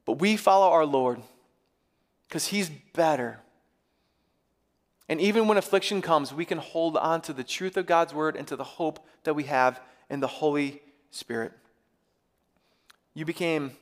But 0.05 0.19
we 0.19 0.37
follow 0.37 0.71
our 0.71 0.85
Lord 0.85 1.23
because 2.29 2.49
He's 2.49 2.69
better. 2.69 3.41
And 5.09 5.19
even 5.19 5.49
when 5.49 5.57
affliction 5.57 6.03
comes, 6.03 6.31
we 6.31 6.45
can 6.45 6.59
hold 6.59 6.95
on 6.99 7.23
to 7.23 7.33
the 7.33 7.43
truth 7.43 7.79
of 7.79 7.87
God's 7.87 8.13
word 8.13 8.37
and 8.37 8.47
to 8.49 8.55
the 8.55 8.63
hope 8.63 9.03
that 9.25 9.33
we 9.33 9.45
have 9.45 9.81
in 10.11 10.21
the 10.21 10.27
Holy 10.27 10.83
Spirit. 11.11 11.53
You 13.15 13.25
became 13.25 13.79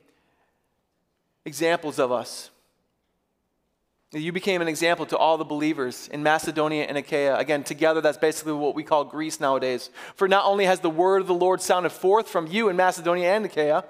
examples 1.43 1.99
of 1.99 2.13
us 2.13 2.51
you 4.11 4.31
became 4.31 4.61
an 4.61 4.67
example 4.67 5.05
to 5.07 5.17
all 5.17 5.37
the 5.37 5.45
believers 5.45 6.07
in 6.11 6.23
Macedonia 6.23 6.85
and 6.85 6.97
Achaia. 6.97 7.37
Again, 7.37 7.63
together, 7.63 8.01
that's 8.01 8.17
basically 8.17 8.53
what 8.53 8.73
we 8.73 8.83
call 8.83 9.03
Greece 9.03 9.39
nowadays. 9.39 9.91
For 10.15 10.27
not 10.27 10.45
only 10.45 10.65
has 10.65 10.79
the 10.79 10.89
word 10.89 11.21
of 11.21 11.27
the 11.27 11.33
Lord 11.35 11.61
sounded 11.61 11.91
forth 11.91 12.27
from 12.27 12.47
you 12.47 12.69
in 12.69 12.75
Macedonia 12.75 13.35
and 13.35 13.45
Achaia, 13.45 13.83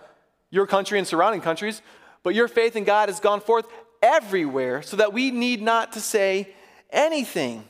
your 0.50 0.68
country 0.68 0.98
and 0.98 1.08
surrounding 1.08 1.40
countries, 1.40 1.82
but 2.22 2.36
your 2.36 2.50
faith 2.50 2.76
in 2.76 2.84
God 2.84 3.08
has 3.08 3.22
gone 3.22 3.40
forth 3.40 3.66
everywhere 4.02 4.82
so 4.82 4.98
that 4.98 5.14
we 5.14 5.32
need 5.32 5.62
not 5.62 5.94
to 5.94 6.02
say 6.02 6.50
anything. 6.90 7.64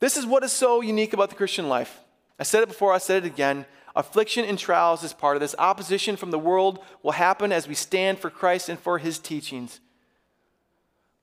This 0.00 0.16
is 0.16 0.24
what 0.24 0.42
is 0.42 0.52
so 0.52 0.80
unique 0.80 1.12
about 1.12 1.28
the 1.28 1.36
Christian 1.36 1.68
life. 1.68 2.00
I 2.38 2.44
said 2.44 2.62
it 2.62 2.68
before, 2.68 2.94
I 2.94 2.98
said 2.98 3.24
it 3.24 3.26
again. 3.26 3.66
Affliction 3.94 4.44
and 4.46 4.58
trials 4.58 5.04
is 5.04 5.12
part 5.12 5.36
of 5.36 5.40
this. 5.40 5.54
Opposition 5.58 6.16
from 6.16 6.30
the 6.30 6.38
world 6.38 6.80
will 7.02 7.12
happen 7.12 7.52
as 7.52 7.68
we 7.68 7.74
stand 7.74 8.18
for 8.18 8.30
Christ 8.30 8.68
and 8.68 8.78
for 8.78 8.98
his 8.98 9.18
teachings. 9.18 9.80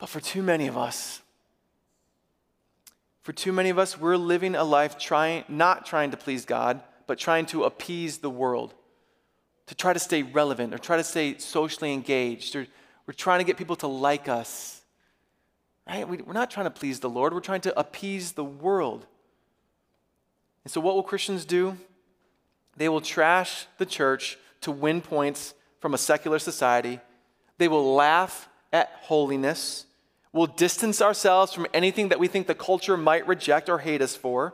But 0.02 0.10
for 0.10 0.20
too 0.20 0.42
many 0.42 0.66
of 0.66 0.80
us, 0.80 1.22
for 3.22 3.34
too 3.34 3.54
many 3.54 3.70
of 3.70 3.78
us, 3.78 4.00
we're 4.00 4.18
living 4.18 4.56
a 4.56 4.64
life 4.64 4.98
trying, 4.98 5.44
not 5.48 5.86
trying 5.86 6.10
to 6.10 6.18
please 6.18 6.44
God, 6.44 6.82
but 7.06 7.20
trying 7.20 7.46
to 7.48 7.66
appease 7.66 8.18
the 8.18 8.30
world, 8.30 8.74
to 9.68 9.76
try 9.76 9.94
to 9.94 10.00
stay 10.00 10.24
relevant 10.24 10.74
or 10.74 10.80
try 10.80 10.98
to 10.98 11.04
stay 11.04 11.38
socially 11.38 11.94
engaged. 11.94 12.56
Or 12.56 12.66
we're 13.06 13.14
trying 13.14 13.42
to 13.42 13.46
get 13.46 13.58
people 13.58 13.76
to 13.76 13.88
like 13.88 14.28
us. 14.28 14.82
Right? 15.88 16.10
We're 16.10 16.34
not 16.34 16.50
trying 16.50 16.66
to 16.66 16.72
please 16.72 17.00
the 17.00 17.10
Lord, 17.10 17.32
we're 17.32 17.40
trying 17.40 17.62
to 17.62 17.80
appease 17.80 18.32
the 18.32 18.44
world. 18.44 19.06
And 20.64 20.72
so, 20.72 20.82
what 20.82 20.96
will 20.96 21.04
Christians 21.04 21.46
do? 21.46 21.78
They 22.76 22.90
will 22.90 23.02
trash 23.02 23.68
the 23.78 23.86
church 23.86 24.40
to 24.62 24.72
win 24.72 25.02
points 25.02 25.54
from 25.80 25.94
a 25.94 26.00
secular 26.00 26.40
society. 26.40 27.00
They 27.60 27.68
will 27.68 27.94
laugh 27.94 28.50
at 28.74 28.90
holiness. 29.02 29.86
We'll 30.34 30.48
distance 30.48 31.02
ourselves 31.02 31.54
from 31.54 31.68
anything 31.74 32.10
that 32.10 32.20
we 32.20 32.28
think 32.28 32.48
the 32.48 32.56
culture 32.56 32.96
might 32.96 33.28
reject 33.28 33.70
or 33.70 33.80
hate 33.80 34.02
us 34.02 34.16
for. 34.16 34.54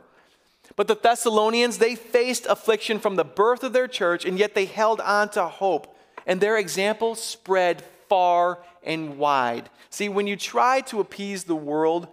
But 0.76 0.88
the 0.88 0.96
Thessalonians, 0.96 1.78
they 1.78 1.94
faced 1.94 2.46
affliction 2.46 2.98
from 2.98 3.16
the 3.16 3.24
birth 3.24 3.62
of 3.62 3.72
their 3.72 3.88
church, 3.88 4.24
and 4.24 4.38
yet 4.38 4.54
they 4.54 4.66
held 4.66 5.00
on 5.00 5.28
to 5.30 5.46
hope. 5.46 5.96
And 6.26 6.40
their 6.40 6.58
example 6.58 7.14
spread 7.14 7.82
far 8.08 8.58
and 8.82 9.18
wide. 9.18 9.70
See, 9.90 10.08
when 10.08 10.26
you 10.26 10.36
try 10.36 10.80
to 10.82 11.00
appease 11.00 11.44
the 11.44 11.56
world, 11.56 12.08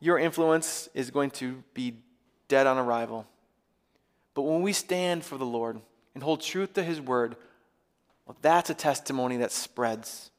your 0.00 0.18
influence 0.18 0.88
is 0.94 1.10
going 1.10 1.30
to 1.32 1.62
be 1.74 1.94
dead 2.46 2.66
on 2.66 2.78
arrival. 2.78 3.26
But 4.34 4.42
when 4.42 4.62
we 4.62 4.72
stand 4.72 5.24
for 5.24 5.36
the 5.36 5.44
Lord 5.44 5.80
and 6.14 6.22
hold 6.22 6.40
truth 6.40 6.74
to 6.74 6.82
his 6.82 7.00
word, 7.00 7.36
well, 8.24 8.36
that's 8.40 8.70
a 8.70 8.74
testimony 8.74 9.38
that 9.38 9.52
spreads. 9.52 10.30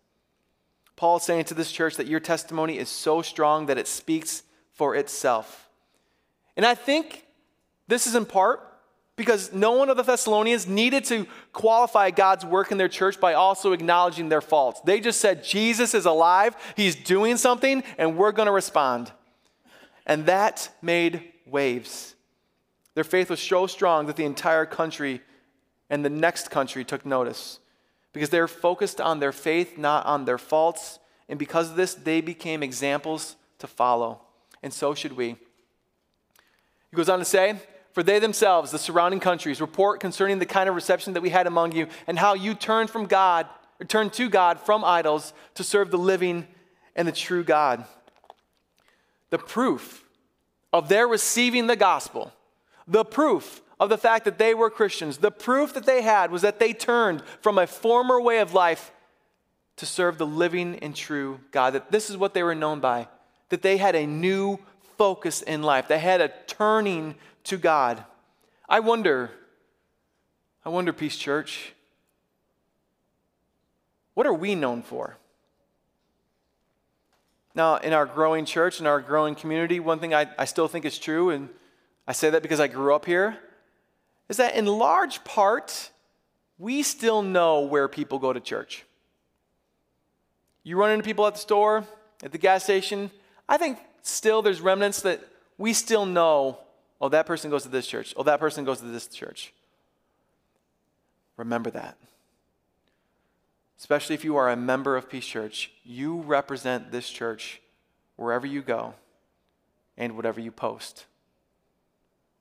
Paul's 1.00 1.24
saying 1.24 1.46
to 1.46 1.54
this 1.54 1.72
church 1.72 1.96
that 1.96 2.08
your 2.08 2.20
testimony 2.20 2.78
is 2.78 2.90
so 2.90 3.22
strong 3.22 3.68
that 3.68 3.78
it 3.78 3.88
speaks 3.88 4.44
for 4.74 4.98
itself. 4.98 5.70
And 6.58 6.66
I 6.66 6.76
think 6.76 7.26
this 7.88 8.06
is 8.06 8.16
in 8.16 8.26
part 8.26 8.60
because 9.16 9.54
no 9.54 9.72
one 9.72 9.90
of 9.90 9.96
the 9.96 10.04
Thessalonians 10.04 10.68
needed 10.68 11.06
to 11.06 11.26
qualify 11.54 12.12
God's 12.12 12.44
work 12.44 12.74
in 12.74 12.78
their 12.78 12.90
church 12.90 13.18
by 13.18 13.34
also 13.34 13.72
acknowledging 13.72 14.28
their 14.28 14.42
faults. 14.42 14.82
They 14.82 15.00
just 15.00 15.22
said, 15.22 15.42
Jesus 15.42 15.94
is 15.94 16.06
alive, 16.06 16.54
he's 16.76 16.98
doing 16.98 17.38
something, 17.38 17.82
and 17.98 18.18
we're 18.18 18.34
going 18.34 18.48
to 18.48 18.52
respond. 18.52 19.10
And 20.06 20.26
that 20.26 20.70
made 20.82 21.32
waves. 21.46 22.14
Their 22.96 23.06
faith 23.06 23.30
was 23.30 23.40
so 23.40 23.68
strong 23.68 24.08
that 24.08 24.18
the 24.18 24.26
entire 24.26 24.66
country 24.66 25.22
and 25.90 26.04
the 26.04 26.10
next 26.10 26.52
country 26.52 26.84
took 26.84 27.06
notice 27.06 27.62
because 28.20 28.32
they're 28.32 28.50
focused 28.50 29.00
on 29.00 29.22
their 29.22 29.32
faith, 29.32 29.78
not 29.78 30.06
on 30.06 30.26
their 30.26 30.38
faults. 30.38 31.00
And 31.30 31.40
because 31.40 31.70
of 31.70 31.78
this, 31.78 31.94
they 31.94 32.20
became 32.20 32.62
examples 32.62 33.38
to 33.60 33.66
follow. 33.66 34.20
And 34.62 34.74
so 34.74 34.94
should 34.94 35.16
we. 35.16 35.38
He 36.90 36.98
goes 36.98 37.08
on 37.08 37.20
to 37.20 37.24
say, 37.24 37.56
For 37.94 38.04
they 38.04 38.20
themselves, 38.20 38.72
the 38.72 38.78
surrounding 38.78 39.22
countries, 39.22 39.62
report 39.62 40.02
concerning 40.02 40.38
the 40.38 40.46
kind 40.46 40.68
of 40.68 40.76
reception 40.76 41.14
that 41.14 41.22
we 41.22 41.30
had 41.30 41.48
among 41.48 41.72
you 41.72 41.88
and 42.08 42.20
how 42.20 42.34
you 42.34 42.56
turned 42.56 42.90
from 42.90 43.06
God, 43.06 43.48
or 43.80 43.86
turned 43.86 44.12
to 44.12 44.28
God 44.28 44.60
from 44.60 44.84
idols 44.84 45.32
to 45.56 45.64
serve 45.64 45.90
the 45.90 45.98
living 45.98 46.46
and 46.98 47.08
the 47.08 47.14
true 47.14 47.46
God. 47.46 47.86
The 49.30 49.38
proof 49.38 50.04
of 50.74 50.90
their 50.90 51.08
receiving 51.08 51.68
the 51.68 51.78
gospel, 51.78 52.34
the 52.86 53.06
proof 53.06 53.62
of 53.80 53.90
the 53.90 53.98
fact 53.98 54.26
that 54.26 54.38
they 54.38 54.54
were 54.54 54.70
Christians. 54.70 55.18
The 55.18 55.32
proof 55.32 55.74
that 55.74 55.86
they 55.86 56.02
had 56.02 56.32
was 56.32 56.42
that 56.42 56.60
they 56.60 56.74
turned 56.74 57.24
from 57.42 57.58
a 57.58 57.68
former 57.68 58.20
way 58.20 58.40
of 58.40 58.54
life 58.54 58.92
to 59.78 59.86
serve 59.86 60.18
the 60.18 60.26
living 60.26 60.78
and 60.80 60.96
true 60.96 61.40
God. 61.52 61.74
That 61.74 61.92
this 61.92 62.10
is 62.10 62.18
what 62.18 62.34
they 62.34 62.44
were 62.44 62.56
known 62.56 62.80
by, 62.82 63.08
that 63.50 63.62
they 63.62 63.78
had 63.78 63.96
a 63.96 64.06
new 64.06 64.60
focus 64.98 65.42
in 65.42 65.64
life, 65.64 65.88
they 65.88 66.00
had 66.00 66.20
a 66.20 66.32
turning 66.46 67.16
to 67.46 67.58
God. 67.58 68.04
I 68.68 68.82
wonder, 68.82 69.32
I 70.66 70.70
wonder, 70.70 70.92
Peace 70.92 71.16
Church, 71.16 71.74
what 74.14 74.28
are 74.28 74.34
we 74.34 74.56
known 74.56 74.82
for? 74.82 75.16
Now, 77.56 77.78
in 77.78 77.94
our 77.94 78.06
growing 78.06 78.44
church, 78.44 78.80
in 78.80 78.86
our 78.86 79.00
growing 79.00 79.36
community, 79.36 79.80
one 79.80 80.00
thing 80.00 80.14
I, 80.14 80.28
I 80.38 80.46
still 80.46 80.68
think 80.68 80.84
is 80.86 81.00
true, 81.00 81.30
and 81.30 81.50
I 82.06 82.12
say 82.12 82.30
that 82.30 82.42
because 82.42 82.60
I 82.60 82.68
grew 82.68 82.94
up 82.94 83.06
here, 83.06 83.38
is 84.30 84.38
that 84.38 84.56
in 84.56 84.66
large 84.66 85.24
part, 85.24 85.90
we 86.58 86.84
still 86.84 87.22
know 87.22 87.62
where 87.62 87.88
people 87.88 88.20
go 88.20 88.32
to 88.32 88.40
church. 88.40 88.86
You 90.64 90.78
run 90.78 90.92
into 90.92 91.04
people 91.04 91.26
at 91.26 91.34
the 91.34 91.40
store, 91.40 91.86
at 92.24 92.32
the 92.32 92.38
gas 92.38 92.64
station, 92.64 93.12
I 93.48 93.58
think 93.58 93.80
still 94.04 94.42
there's 94.42 94.62
remnants 94.62 95.02
that 95.02 95.22
we 95.58 95.74
still 95.74 96.06
know 96.06 96.60
oh, 97.02 97.10
that 97.10 97.26
person 97.26 97.50
goes 97.50 97.64
to 97.64 97.70
this 97.70 97.88
church, 97.88 98.14
oh, 98.18 98.24
that 98.24 98.40
person 98.40 98.66
goes 98.66 98.80
to 98.80 98.86
this 98.86 99.08
church. 99.08 99.54
Remember 101.38 101.72
that. 101.72 101.98
Especially 103.78 104.14
if 104.14 104.26
you 104.26 104.36
are 104.36 104.50
a 104.50 104.58
member 104.58 104.98
of 104.98 105.10
Peace 105.10 105.26
Church, 105.26 105.72
you 105.86 106.18
represent 106.22 106.92
this 106.92 107.10
church 107.10 107.62
wherever 108.18 108.46
you 108.46 108.62
go 108.62 108.94
and 109.98 110.18
whatever 110.18 110.42
you 110.42 110.52
post. 110.52 111.06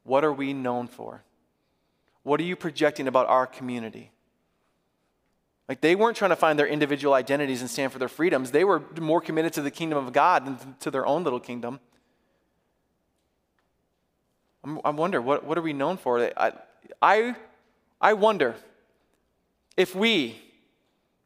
What 0.02 0.24
are 0.24 0.32
we 0.32 0.52
known 0.52 0.88
for? 0.88 1.22
What 2.22 2.40
are 2.40 2.44
you 2.44 2.56
projecting 2.56 3.08
about 3.08 3.26
our 3.28 3.46
community? 3.46 4.10
Like 5.68 5.80
they 5.80 5.94
weren't 5.94 6.16
trying 6.16 6.30
to 6.30 6.36
find 6.36 6.58
their 6.58 6.66
individual 6.66 7.14
identities 7.14 7.60
and 7.60 7.70
stand 7.70 7.92
for 7.92 7.98
their 7.98 8.08
freedoms. 8.08 8.50
They 8.50 8.64
were 8.64 8.82
more 9.00 9.20
committed 9.20 9.52
to 9.54 9.62
the 9.62 9.70
kingdom 9.70 9.98
of 9.98 10.12
God 10.12 10.46
than 10.46 10.76
to 10.80 10.90
their 10.90 11.06
own 11.06 11.24
little 11.24 11.40
kingdom. 11.40 11.80
I 14.84 14.90
wonder, 14.90 15.22
what, 15.22 15.44
what 15.44 15.56
are 15.56 15.62
we 15.62 15.72
known 15.72 15.96
for? 15.96 16.30
I, 16.36 16.52
I, 17.00 17.34
I 18.00 18.12
wonder 18.12 18.56
if 19.76 19.94
we, 19.94 20.42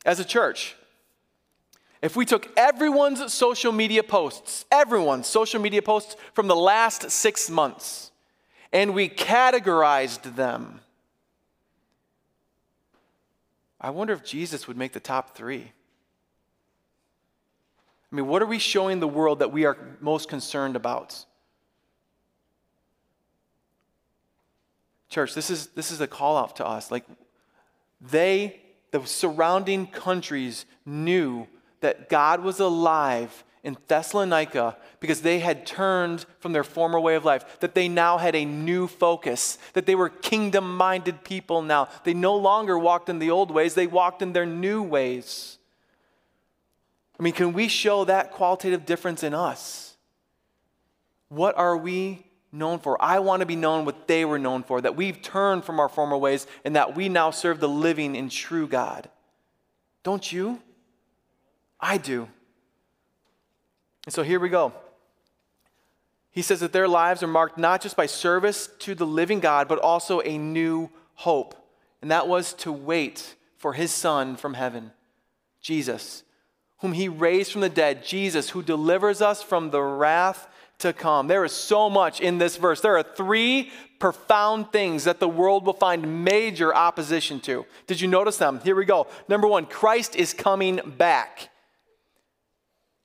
as 0.05 0.21
a 0.21 0.25
church, 0.25 0.77
if 2.03 2.15
we 2.15 2.25
took 2.25 2.51
everyone's 2.57 3.33
social 3.33 3.73
media 3.73 4.03
posts, 4.03 4.65
everyone's 4.71 5.27
social 5.27 5.61
media 5.61 5.83
posts 5.83 6.15
from 6.35 6.47
the 6.47 6.55
last 6.55 7.11
six 7.11 7.49
months, 7.49 8.12
and 8.73 8.95
we 8.95 9.09
categorized 9.09 10.37
them, 10.37 10.81
I 13.81 13.91
wonder 13.91 14.13
if 14.13 14.25
Jesus 14.25 14.69
would 14.69 14.77
make 14.77 14.93
the 14.93 15.01
top 15.01 15.37
three. 15.37 15.73
I 18.11 18.17
mean, 18.17 18.27
what 18.27 18.43
are 18.43 18.47
we 18.47 18.59
showing 18.59 19.01
the 19.01 19.09
world 19.09 19.41
that 19.41 19.53
we 19.53 19.65
are 19.65 19.77
most 20.01 20.29
concerned 20.29 20.77
about? 20.77 21.25
Church, 25.09 25.35
this 25.35 25.51
is, 25.51 25.69
this 25.69 25.91
is 25.91 26.01
a 26.01 26.07
call 26.07 26.37
out 26.37 26.57
to 26.57 26.67
us. 26.67 26.91
Like, 26.91 27.05
they, 28.01 28.61
the 28.91 29.05
surrounding 29.05 29.87
countries, 29.87 30.65
knew 30.87 31.47
that 31.81 32.09
God 32.09 32.43
was 32.43 32.61
alive 32.61 33.45
in 33.65 33.77
Thessalonica 33.87 34.77
because 34.99 35.23
they 35.23 35.39
had 35.39 35.67
turned 35.67 36.27
from 36.41 36.53
their 36.53 36.65
former 36.65 36.99
way 36.99 37.15
of 37.15 37.25
life, 37.25 37.61
that 37.61 37.75
they 37.75 37.89
now 37.89 38.19
had 38.19 38.35
a 38.35 38.45
new 38.45 38.87
focus, 38.87 39.59
that 39.75 39.87
they 39.87 39.95
were 39.95 40.09
kingdom 40.09 40.77
minded 40.77 41.25
people 41.25 41.63
now. 41.63 41.89
They 42.05 42.15
no 42.15 42.37
longer 42.37 42.79
walked 42.79 43.09
in 43.09 43.19
the 43.19 43.31
old 43.31 43.51
ways, 43.51 43.75
they 43.75 43.87
walked 43.87 44.23
in 44.23 44.33
their 44.33 44.47
new 44.47 44.83
ways. 44.83 45.59
I 47.19 47.23
mean, 47.23 47.35
can 47.35 47.53
we 47.53 47.69
show 47.69 48.05
that 48.05 48.33
qualitative 48.33 48.85
difference 48.85 49.23
in 49.23 49.33
us? 49.33 49.97
What 51.29 51.57
are 51.57 51.77
we 51.77 52.27
known 52.51 52.81
for? 52.81 53.01
I 53.01 53.21
want 53.21 53.41
to 53.41 53.47
be 53.47 53.57
known 53.57 53.85
what 53.85 54.09
they 54.09 54.25
were 54.25 54.41
known 54.41 54.65
for, 54.65 54.81
that 54.81 54.97
we've 54.97 55.23
turned 55.23 55.65
from 55.65 55.79
our 55.79 55.89
former 55.89 56.17
ways 56.17 56.49
and 56.65 56.75
that 56.75 56.97
we 56.97 57.09
now 57.09 57.31
serve 57.31 57.61
the 57.61 57.69
living 57.69 58.17
and 58.17 58.31
true 58.31 58.67
God. 58.67 59.09
Don't 60.03 60.33
you? 60.33 60.61
I 61.81 61.97
do. 61.97 62.29
And 64.07 64.13
so 64.13 64.23
here 64.23 64.41
we 64.41 64.49
go. 64.49 64.73
He 66.33 66.43
says 66.43 66.61
that 66.61 66.73
their 66.73 66.89
lives 66.89 67.23
are 67.23 67.29
marked 67.29 67.59
not 67.59 67.83
just 67.83 67.97
by 67.97 68.07
service 68.07 68.69
to 68.81 68.95
the 68.95 69.07
living 69.07 69.41
God, 69.41 69.69
but 69.69 69.79
also 69.79 70.21
a 70.21 70.39
new 70.39 70.91
hope. 71.15 71.55
And 72.01 72.11
that 72.11 72.27
was 72.27 72.55
to 72.55 72.73
wait 72.73 73.37
for 73.59 73.75
his 73.75 73.93
son 73.93 74.37
from 74.37 74.55
heaven, 74.55 74.93
Jesus, 75.61 76.25
whom 76.79 76.95
he 76.95 77.09
raised 77.09 77.53
from 77.53 77.61
the 77.61 77.69
dead, 77.69 78.05
Jesus, 78.05 78.51
who 78.51 78.63
delivers 78.63 79.23
us 79.23 79.43
from 79.43 79.71
the 79.71 79.83
wrath 79.83 80.49
to 80.79 80.93
come. 80.93 81.29
There 81.29 81.45
is 81.45 81.53
so 81.53 81.89
much 81.89 82.21
in 82.21 82.39
this 82.39 82.57
verse. 82.57 82.81
There 82.81 82.97
are 82.97 83.05
three 83.05 83.71
profound 84.01 84.73
things 84.73 85.05
that 85.05 85.21
the 85.21 85.29
world 85.29 85.65
will 85.65 85.75
find 85.75 86.25
major 86.25 86.75
opposition 86.75 87.39
to. 87.41 87.65
Did 87.87 88.01
you 88.01 88.09
notice 88.09 88.37
them? 88.37 88.59
Here 88.65 88.75
we 88.75 88.85
go. 88.85 89.07
Number 89.29 89.47
one, 89.47 89.67
Christ 89.67 90.17
is 90.17 90.35
coming 90.35 90.81
back. 90.97 91.51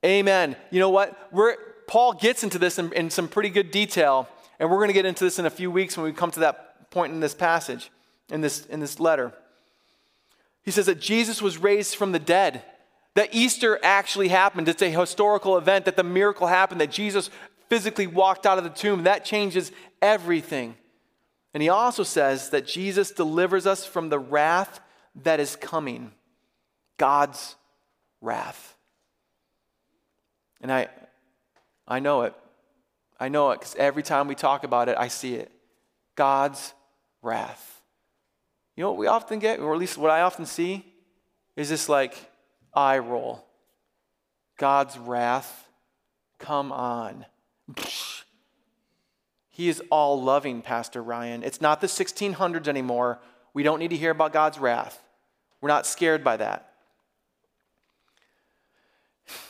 Amen. 0.05 0.55
You 0.71 0.79
know 0.79 0.89
what? 0.89 1.17
We're, 1.31 1.55
Paul 1.87 2.13
gets 2.13 2.43
into 2.43 2.59
this 2.59 2.77
in, 2.79 2.91
in 2.93 3.09
some 3.09 3.27
pretty 3.27 3.49
good 3.49 3.71
detail, 3.71 4.27
and 4.59 4.69
we're 4.69 4.77
going 4.77 4.89
to 4.89 4.93
get 4.93 5.05
into 5.05 5.23
this 5.23 5.39
in 5.39 5.45
a 5.45 5.49
few 5.49 5.71
weeks 5.71 5.97
when 5.97 6.05
we 6.05 6.13
come 6.13 6.31
to 6.31 6.41
that 6.41 6.91
point 6.91 7.13
in 7.13 7.19
this 7.19 7.33
passage, 7.33 7.91
in 8.29 8.41
this, 8.41 8.65
in 8.65 8.79
this 8.79 8.99
letter. 8.99 9.33
He 10.63 10.71
says 10.71 10.85
that 10.85 10.99
Jesus 10.99 11.41
was 11.41 11.57
raised 11.57 11.95
from 11.95 12.11
the 12.11 12.19
dead, 12.19 12.63
that 13.15 13.33
Easter 13.33 13.79
actually 13.81 14.27
happened. 14.27 14.67
It's 14.67 14.81
a 14.81 14.91
historical 14.91 15.57
event, 15.57 15.85
that 15.85 15.95
the 15.95 16.03
miracle 16.03 16.45
happened, 16.45 16.81
that 16.81 16.91
Jesus 16.91 17.31
physically 17.67 18.05
walked 18.05 18.45
out 18.45 18.59
of 18.59 18.63
the 18.63 18.69
tomb. 18.69 19.03
That 19.03 19.25
changes 19.25 19.71
everything. 20.01 20.75
And 21.53 21.63
he 21.63 21.69
also 21.69 22.03
says 22.03 22.51
that 22.51 22.67
Jesus 22.67 23.11
delivers 23.11 23.65
us 23.65 23.85
from 23.85 24.09
the 24.09 24.19
wrath 24.19 24.79
that 25.23 25.39
is 25.39 25.55
coming 25.55 26.11
God's 26.97 27.55
wrath. 28.21 28.76
And 30.61 30.71
I, 30.71 30.87
I 31.87 31.99
know 31.99 32.23
it. 32.23 32.33
I 33.19 33.29
know 33.29 33.51
it 33.51 33.59
because 33.59 33.75
every 33.75 34.03
time 34.03 34.27
we 34.27 34.35
talk 34.35 34.63
about 34.63 34.89
it, 34.89 34.97
I 34.97 35.07
see 35.07 35.35
it. 35.35 35.51
God's 36.15 36.73
wrath. 37.21 37.81
You 38.75 38.83
know 38.83 38.91
what 38.91 38.99
we 38.99 39.07
often 39.07 39.39
get, 39.39 39.59
or 39.59 39.73
at 39.73 39.79
least 39.79 39.97
what 39.97 40.11
I 40.11 40.21
often 40.21 40.45
see, 40.45 40.85
is 41.55 41.69
this 41.69 41.89
like 41.89 42.15
eye 42.73 42.99
roll. 42.99 43.45
God's 44.57 44.97
wrath, 44.97 45.67
come 46.39 46.71
on. 46.71 47.25
He 49.57 49.69
is 49.69 49.81
all 49.89 50.21
loving, 50.21 50.61
Pastor 50.61 51.01
Ryan. 51.01 51.41
It's 51.41 51.61
not 51.61 51.81
the 51.81 51.87
1600s 51.87 52.67
anymore. 52.67 53.19
We 53.55 53.63
don't 53.63 53.79
need 53.79 53.89
to 53.89 53.97
hear 53.97 54.11
about 54.11 54.31
God's 54.31 54.59
wrath. 54.59 55.01
We're 55.61 55.69
not 55.69 55.87
scared 55.87 56.23
by 56.23 56.37
that. 56.37 56.66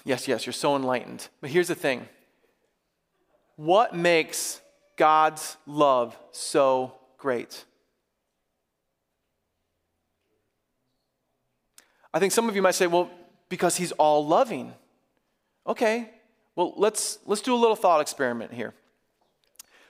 Yes, 0.03 0.27
yes, 0.27 0.45
you're 0.45 0.53
so 0.53 0.75
enlightened. 0.75 1.27
But 1.41 1.49
here's 1.49 1.67
the 1.67 1.75
thing 1.75 2.07
what 3.55 3.95
makes 3.95 4.61
God's 4.95 5.57
love 5.65 6.17
so 6.31 6.93
great? 7.17 7.65
I 12.13 12.19
think 12.19 12.31
some 12.31 12.49
of 12.49 12.55
you 12.55 12.61
might 12.61 12.75
say, 12.75 12.87
well, 12.87 13.11
because 13.49 13.77
he's 13.77 13.91
all 13.93 14.25
loving. 14.25 14.73
Okay, 15.65 16.09
well, 16.55 16.73
let's, 16.77 17.19
let's 17.25 17.41
do 17.41 17.53
a 17.53 17.57
little 17.57 17.75
thought 17.75 18.01
experiment 18.01 18.53
here. 18.53 18.73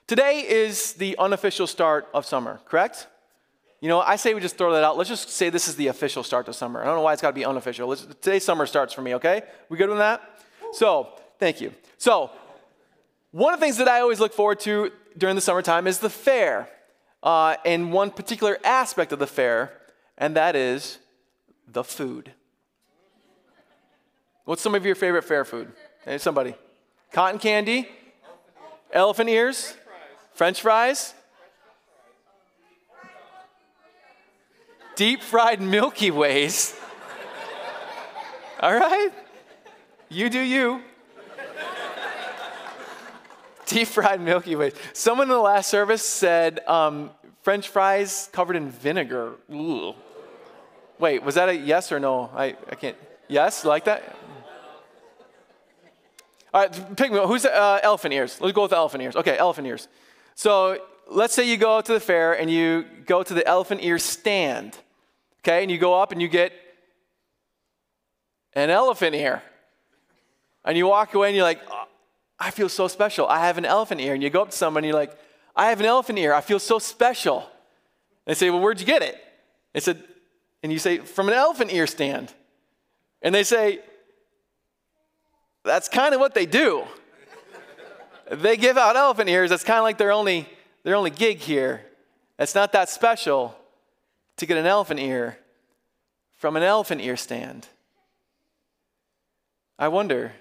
Today 0.07 0.45
is 0.47 0.93
the 0.93 1.17
unofficial 1.17 1.67
start 1.67 2.07
of 2.13 2.25
summer, 2.25 2.59
correct? 2.65 3.07
You 3.79 3.89
know, 3.89 4.01
I 4.01 4.15
say 4.15 4.33
we 4.33 4.41
just 4.41 4.57
throw 4.57 4.73
that 4.73 4.83
out. 4.83 4.97
Let's 4.97 5.09
just 5.09 5.29
say 5.29 5.49
this 5.49 5.67
is 5.67 5.75
the 5.75 5.87
official 5.87 6.23
start 6.23 6.47
to 6.47 6.53
summer. 6.53 6.81
I 6.81 6.85
don't 6.85 6.95
know 6.95 7.01
why 7.01 7.13
it's 7.13 7.21
got 7.21 7.29
to 7.29 7.35
be 7.35 7.45
unofficial. 7.45 7.87
Let's, 7.87 8.05
today, 8.05 8.39
summer 8.39 8.65
starts 8.65 8.93
for 8.93 9.01
me, 9.01 9.15
okay? 9.15 9.43
We 9.69 9.77
good 9.77 9.89
with 9.89 9.99
that? 9.99 10.41
So, 10.71 11.09
thank 11.39 11.61
you. 11.61 11.73
So, 11.97 12.31
one 13.31 13.53
of 13.53 13.59
the 13.59 13.65
things 13.65 13.77
that 13.77 13.87
I 13.87 13.99
always 13.99 14.19
look 14.19 14.33
forward 14.33 14.59
to 14.61 14.91
during 15.17 15.35
the 15.35 15.41
summertime 15.41 15.85
is 15.85 15.99
the 15.99 16.09
fair, 16.09 16.69
uh, 17.21 17.55
and 17.65 17.93
one 17.93 18.09
particular 18.09 18.57
aspect 18.63 19.11
of 19.11 19.19
the 19.19 19.27
fair, 19.27 19.73
and 20.17 20.35
that 20.35 20.55
is 20.55 20.97
the 21.67 21.83
food. 21.83 22.31
What's 24.45 24.61
some 24.61 24.73
of 24.73 24.85
your 24.85 24.95
favorite 24.95 25.23
fair 25.23 25.45
food? 25.45 25.71
Hey, 26.03 26.17
somebody. 26.17 26.55
Cotton 27.11 27.39
candy, 27.39 27.87
elephant 28.91 29.29
ears, 29.29 29.75
French 30.33 30.61
fries, 30.61 31.13
deep 34.97 35.21
fried 35.21 35.61
Milky 35.61 36.11
Ways. 36.11 36.75
All 38.59 38.73
right? 38.73 39.11
You 40.09 40.29
do 40.29 40.39
you. 40.39 40.81
deep 43.67 43.87
fried 43.87 44.19
Milky 44.19 44.55
Ways. 44.55 44.73
Someone 44.93 45.27
in 45.27 45.33
the 45.33 45.39
last 45.39 45.69
service 45.69 46.03
said 46.03 46.59
um, 46.67 47.11
French 47.43 47.69
fries 47.69 48.29
covered 48.33 48.55
in 48.55 48.69
vinegar. 48.69 49.35
Ooh. 49.53 49.93
Wait, 50.99 51.21
was 51.21 51.35
that 51.35 51.47
a 51.47 51.55
yes 51.55 51.91
or 51.91 51.99
no? 51.99 52.31
I, 52.35 52.55
I 52.69 52.75
can't. 52.75 52.97
Yes, 53.27 53.63
like 53.63 53.85
that? 53.85 54.15
All 56.53 56.61
right, 56.61 56.97
pick 56.97 57.11
me. 57.11 57.19
Who's 57.19 57.45
uh, 57.45 57.79
elephant 57.83 58.15
ears? 58.15 58.41
Let's 58.41 58.55
go 58.55 58.63
with 58.63 58.73
elephant 58.73 59.03
ears. 59.03 59.15
Okay, 59.15 59.37
elephant 59.37 59.67
ears. 59.67 59.87
So 60.33 60.79
let's 61.07 61.35
say 61.35 61.47
you 61.47 61.57
go 61.57 61.81
to 61.81 61.93
the 61.93 61.99
fair 61.99 62.33
and 62.33 62.49
you 62.49 62.85
go 63.05 63.21
to 63.21 63.33
the 63.33 63.47
elephant 63.47 63.83
ear 63.83 63.99
stand. 63.99 64.75
Okay, 65.39 65.61
and 65.61 65.71
you 65.71 65.77
go 65.77 65.99
up 65.99 66.11
and 66.11 66.21
you 66.21 66.27
get 66.27 66.53
an 68.53 68.69
elephant 68.69 69.15
ear. 69.15 69.41
And 70.65 70.77
you 70.77 70.87
walk 70.87 71.13
away 71.13 71.29
and 71.29 71.35
you're 71.35 71.45
like, 71.45 71.61
oh, 71.69 71.85
I 72.39 72.51
feel 72.51 72.69
so 72.69 72.87
special. 72.87 73.27
I 73.27 73.39
have 73.45 73.57
an 73.57 73.65
elephant 73.65 74.01
ear. 74.01 74.13
And 74.13 74.21
you 74.21 74.29
go 74.29 74.41
up 74.41 74.51
to 74.51 74.57
someone 74.57 74.83
and 74.83 74.89
you're 74.89 74.99
like, 74.99 75.17
I 75.55 75.69
have 75.69 75.79
an 75.79 75.85
elephant 75.85 76.19
ear. 76.19 76.33
I 76.33 76.41
feel 76.41 76.59
so 76.59 76.77
special. 76.77 77.39
And 77.39 77.47
they 78.27 78.33
say, 78.35 78.49
Well, 78.49 78.59
where'd 78.59 78.79
you 78.79 78.85
get 78.85 79.01
it? 79.01 79.17
They 79.73 79.79
said, 79.79 80.03
and 80.61 80.71
you 80.71 80.79
say, 80.79 80.99
From 80.99 81.29
an 81.29 81.33
elephant 81.33 81.73
ear 81.73 81.87
stand. 81.87 82.31
And 83.23 83.33
they 83.33 83.43
say, 83.43 83.79
That's 85.63 85.89
kind 85.89 86.13
of 86.13 86.19
what 86.19 86.35
they 86.35 86.45
do. 86.45 86.83
they 88.31 88.55
give 88.55 88.77
out 88.77 88.95
elephant 88.95 89.29
ears. 89.29 89.49
That's 89.49 89.63
kind 89.63 89.79
of 89.79 89.83
like 89.83 89.97
their 89.97 90.11
only, 90.11 90.47
their 90.83 90.95
only 90.95 91.09
gig 91.09 91.39
here. 91.39 91.81
It's 92.37 92.53
not 92.53 92.71
that 92.73 92.89
special 92.89 93.55
to 94.37 94.45
get 94.45 94.57
an 94.57 94.65
elephant 94.65 94.99
ear 94.99 95.37
from 96.35 96.55
an 96.55 96.63
elephant 96.63 97.01
ear 97.01 97.17
stand. 97.17 97.67
I 99.79 99.87
wonder, 99.87 100.33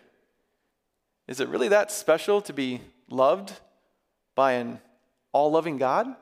is 1.26 1.40
it 1.40 1.48
really 1.48 1.68
that 1.68 1.90
special 1.90 2.40
to 2.42 2.52
be 2.52 2.80
loved 3.08 3.52
by 4.34 4.52
an 4.52 4.80
all 5.32 5.50
loving 5.50 5.78
God? 5.78 6.14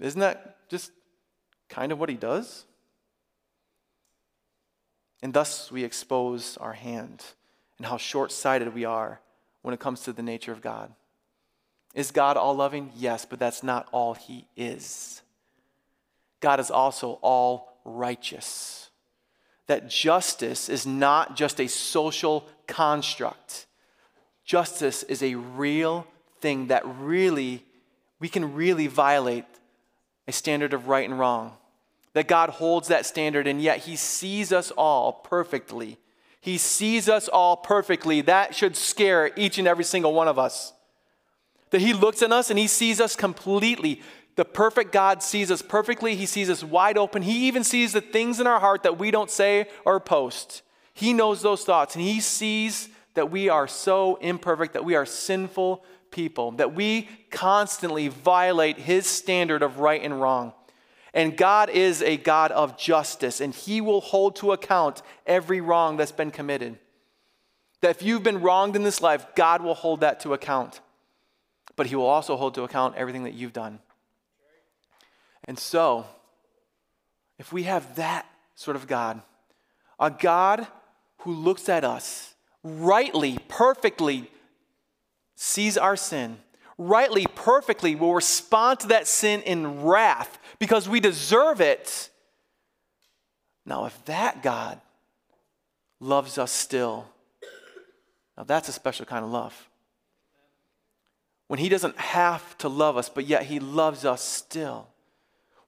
Isn't 0.00 0.20
that 0.20 0.68
just 0.68 0.90
kind 1.68 1.92
of 1.92 1.98
what 1.98 2.08
he 2.08 2.16
does? 2.16 2.64
And 5.22 5.32
thus 5.32 5.72
we 5.72 5.84
expose 5.84 6.58
our 6.58 6.74
hand 6.74 7.24
and 7.78 7.86
how 7.86 7.96
short 7.96 8.30
sighted 8.30 8.74
we 8.74 8.84
are 8.84 9.20
when 9.62 9.72
it 9.72 9.80
comes 9.80 10.02
to 10.02 10.12
the 10.12 10.22
nature 10.22 10.52
of 10.52 10.60
God. 10.60 10.92
Is 11.94 12.10
God 12.10 12.36
all 12.36 12.54
loving? 12.54 12.92
Yes, 12.96 13.24
but 13.24 13.38
that's 13.38 13.62
not 13.62 13.88
all 13.92 14.14
he 14.14 14.46
is. 14.56 15.22
God 16.40 16.60
is 16.60 16.70
also 16.70 17.18
all 17.22 17.78
righteous. 17.84 18.90
that 19.66 19.88
justice 19.88 20.68
is 20.68 20.86
not 20.86 21.36
just 21.36 21.60
a 21.60 21.68
social 21.68 22.46
construct. 22.66 23.66
Justice 24.44 25.02
is 25.04 25.22
a 25.22 25.34
real 25.36 26.06
thing 26.40 26.66
that 26.66 26.82
really, 26.84 27.64
we 28.20 28.28
can 28.28 28.54
really 28.54 28.86
violate 28.86 29.46
a 30.28 30.32
standard 30.32 30.74
of 30.74 30.88
right 30.88 31.08
and 31.08 31.18
wrong. 31.18 31.52
That 32.12 32.28
God 32.28 32.50
holds 32.50 32.88
that 32.88 33.06
standard, 33.06 33.46
and 33.46 33.60
yet 33.60 33.78
He 33.78 33.96
sees 33.96 34.52
us 34.52 34.70
all 34.70 35.12
perfectly. 35.12 35.98
He 36.40 36.58
sees 36.58 37.08
us 37.08 37.26
all 37.26 37.56
perfectly. 37.56 38.20
That 38.20 38.54
should 38.54 38.76
scare 38.76 39.32
each 39.34 39.58
and 39.58 39.66
every 39.66 39.84
single 39.84 40.12
one 40.12 40.28
of 40.28 40.38
us. 40.38 40.74
That 41.70 41.80
He 41.80 41.94
looks 41.94 42.22
at 42.22 42.30
us 42.30 42.50
and 42.50 42.58
He 42.58 42.66
sees 42.66 43.00
us 43.00 43.16
completely. 43.16 44.02
The 44.36 44.44
perfect 44.44 44.92
God 44.92 45.22
sees 45.22 45.50
us 45.50 45.62
perfectly. 45.62 46.16
He 46.16 46.26
sees 46.26 46.50
us 46.50 46.64
wide 46.64 46.98
open. 46.98 47.22
He 47.22 47.46
even 47.46 47.62
sees 47.62 47.92
the 47.92 48.00
things 48.00 48.40
in 48.40 48.46
our 48.46 48.60
heart 48.60 48.82
that 48.82 48.98
we 48.98 49.10
don't 49.10 49.30
say 49.30 49.68
or 49.84 50.00
post. 50.00 50.62
He 50.92 51.12
knows 51.12 51.42
those 51.42 51.64
thoughts, 51.64 51.94
and 51.94 52.04
He 52.04 52.20
sees 52.20 52.88
that 53.14 53.30
we 53.30 53.48
are 53.48 53.68
so 53.68 54.16
imperfect, 54.16 54.72
that 54.72 54.84
we 54.84 54.94
are 54.94 55.06
sinful 55.06 55.84
people, 56.10 56.52
that 56.52 56.74
we 56.74 57.08
constantly 57.30 58.08
violate 58.08 58.78
His 58.78 59.06
standard 59.06 59.62
of 59.62 59.78
right 59.78 60.02
and 60.02 60.20
wrong. 60.20 60.52
And 61.12 61.36
God 61.36 61.70
is 61.70 62.02
a 62.02 62.16
God 62.16 62.50
of 62.50 62.76
justice, 62.76 63.40
and 63.40 63.54
He 63.54 63.80
will 63.80 64.00
hold 64.00 64.36
to 64.36 64.52
account 64.52 65.02
every 65.26 65.60
wrong 65.60 65.96
that's 65.96 66.12
been 66.12 66.32
committed. 66.32 66.78
That 67.82 67.90
if 67.90 68.02
you've 68.02 68.22
been 68.22 68.40
wronged 68.40 68.74
in 68.74 68.82
this 68.82 69.00
life, 69.00 69.26
God 69.36 69.62
will 69.62 69.74
hold 69.74 70.00
that 70.00 70.20
to 70.20 70.32
account. 70.32 70.80
But 71.76 71.86
He 71.86 71.96
will 71.96 72.06
also 72.06 72.36
hold 72.36 72.54
to 72.54 72.62
account 72.62 72.96
everything 72.96 73.24
that 73.24 73.34
you've 73.34 73.52
done. 73.52 73.78
And 75.46 75.58
so, 75.58 76.06
if 77.38 77.52
we 77.52 77.64
have 77.64 77.96
that 77.96 78.26
sort 78.54 78.76
of 78.76 78.86
God, 78.86 79.20
a 79.98 80.10
God 80.10 80.66
who 81.18 81.32
looks 81.32 81.68
at 81.68 81.84
us 81.84 82.34
rightly, 82.62 83.38
perfectly, 83.48 84.30
sees 85.36 85.76
our 85.76 85.96
sin, 85.96 86.38
rightly, 86.78 87.26
perfectly 87.34 87.94
will 87.94 88.14
respond 88.14 88.80
to 88.80 88.88
that 88.88 89.06
sin 89.06 89.42
in 89.42 89.82
wrath 89.82 90.38
because 90.58 90.88
we 90.88 91.00
deserve 91.00 91.60
it. 91.60 92.10
Now, 93.66 93.86
if 93.86 94.04
that 94.06 94.42
God 94.42 94.80
loves 96.00 96.38
us 96.38 96.52
still, 96.52 97.06
now 98.36 98.44
that's 98.44 98.68
a 98.68 98.72
special 98.72 99.06
kind 99.06 99.24
of 99.24 99.30
love. 99.30 99.68
When 101.48 101.58
He 101.58 101.68
doesn't 101.68 101.98
have 101.98 102.56
to 102.58 102.68
love 102.68 102.96
us, 102.96 103.08
but 103.08 103.26
yet 103.26 103.44
He 103.44 103.60
loves 103.60 104.04
us 104.04 104.22
still. 104.22 104.88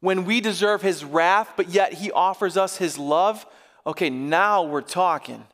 When 0.06 0.24
we 0.24 0.40
deserve 0.40 0.82
His 0.82 1.04
wrath, 1.04 1.54
but 1.56 1.70
yet 1.70 1.94
He 1.94 2.12
offers 2.12 2.56
us 2.56 2.76
His 2.76 2.96
love, 2.96 3.44
okay, 3.84 4.08
now 4.08 4.62
we're 4.62 4.80
talking. 4.80 5.44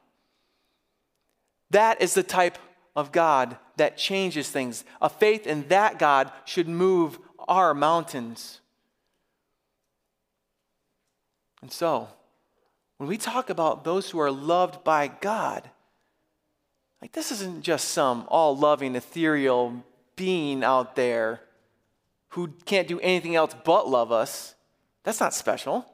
That 1.70 2.02
is 2.02 2.12
the 2.12 2.22
type 2.22 2.58
of 2.94 3.12
God 3.12 3.56
that 3.78 3.96
changes 3.96 4.50
things. 4.50 4.84
A 5.00 5.08
faith 5.08 5.46
in 5.46 5.68
that 5.68 5.98
God 5.98 6.30
should 6.44 6.68
move 6.68 7.18
our 7.48 7.72
mountains. 7.72 8.60
And 11.62 11.72
so, 11.72 12.08
when 12.98 13.08
we 13.08 13.16
talk 13.16 13.48
about 13.48 13.84
those 13.84 14.10
who 14.10 14.18
are 14.18 14.30
loved 14.30 14.84
by 14.84 15.08
God, 15.08 15.70
like 17.00 17.12
this 17.12 17.32
isn't 17.32 17.62
just 17.62 17.88
some 17.88 18.26
all 18.28 18.54
loving, 18.54 18.96
ethereal 18.96 19.82
being 20.14 20.62
out 20.62 20.94
there 20.94 21.40
who 22.32 22.48
can't 22.64 22.88
do 22.88 22.98
anything 23.00 23.34
else 23.34 23.54
but 23.64 23.88
love 23.88 24.10
us. 24.10 24.54
That's 25.04 25.20
not 25.20 25.34
special. 25.34 25.86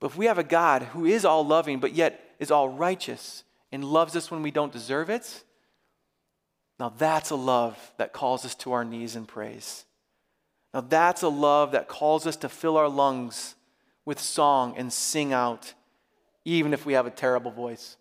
But 0.00 0.08
if 0.08 0.16
we 0.16 0.26
have 0.26 0.38
a 0.38 0.44
God 0.44 0.82
who 0.82 1.04
is 1.04 1.24
all 1.24 1.46
loving, 1.46 1.78
but 1.78 1.92
yet 1.92 2.20
is 2.40 2.50
all 2.50 2.68
righteous 2.68 3.44
and 3.70 3.84
loves 3.84 4.16
us 4.16 4.30
when 4.30 4.42
we 4.42 4.50
don't 4.50 4.72
deserve 4.72 5.08
it, 5.08 5.44
now 6.80 6.88
that's 6.88 7.30
a 7.30 7.36
love 7.36 7.92
that 7.96 8.12
calls 8.12 8.44
us 8.44 8.54
to 8.56 8.72
our 8.72 8.84
knees 8.84 9.14
in 9.14 9.24
praise. 9.24 9.84
Now 10.74 10.80
that's 10.80 11.22
a 11.22 11.28
love 11.28 11.72
that 11.72 11.86
calls 11.86 12.26
us 12.26 12.36
to 12.36 12.48
fill 12.48 12.76
our 12.76 12.88
lungs 12.88 13.54
with 14.04 14.18
song 14.18 14.74
and 14.76 14.92
sing 14.92 15.32
out, 15.32 15.74
even 16.44 16.72
if 16.72 16.84
we 16.84 16.94
have 16.94 17.06
a 17.06 17.10
terrible 17.10 17.52
voice. 17.52 17.96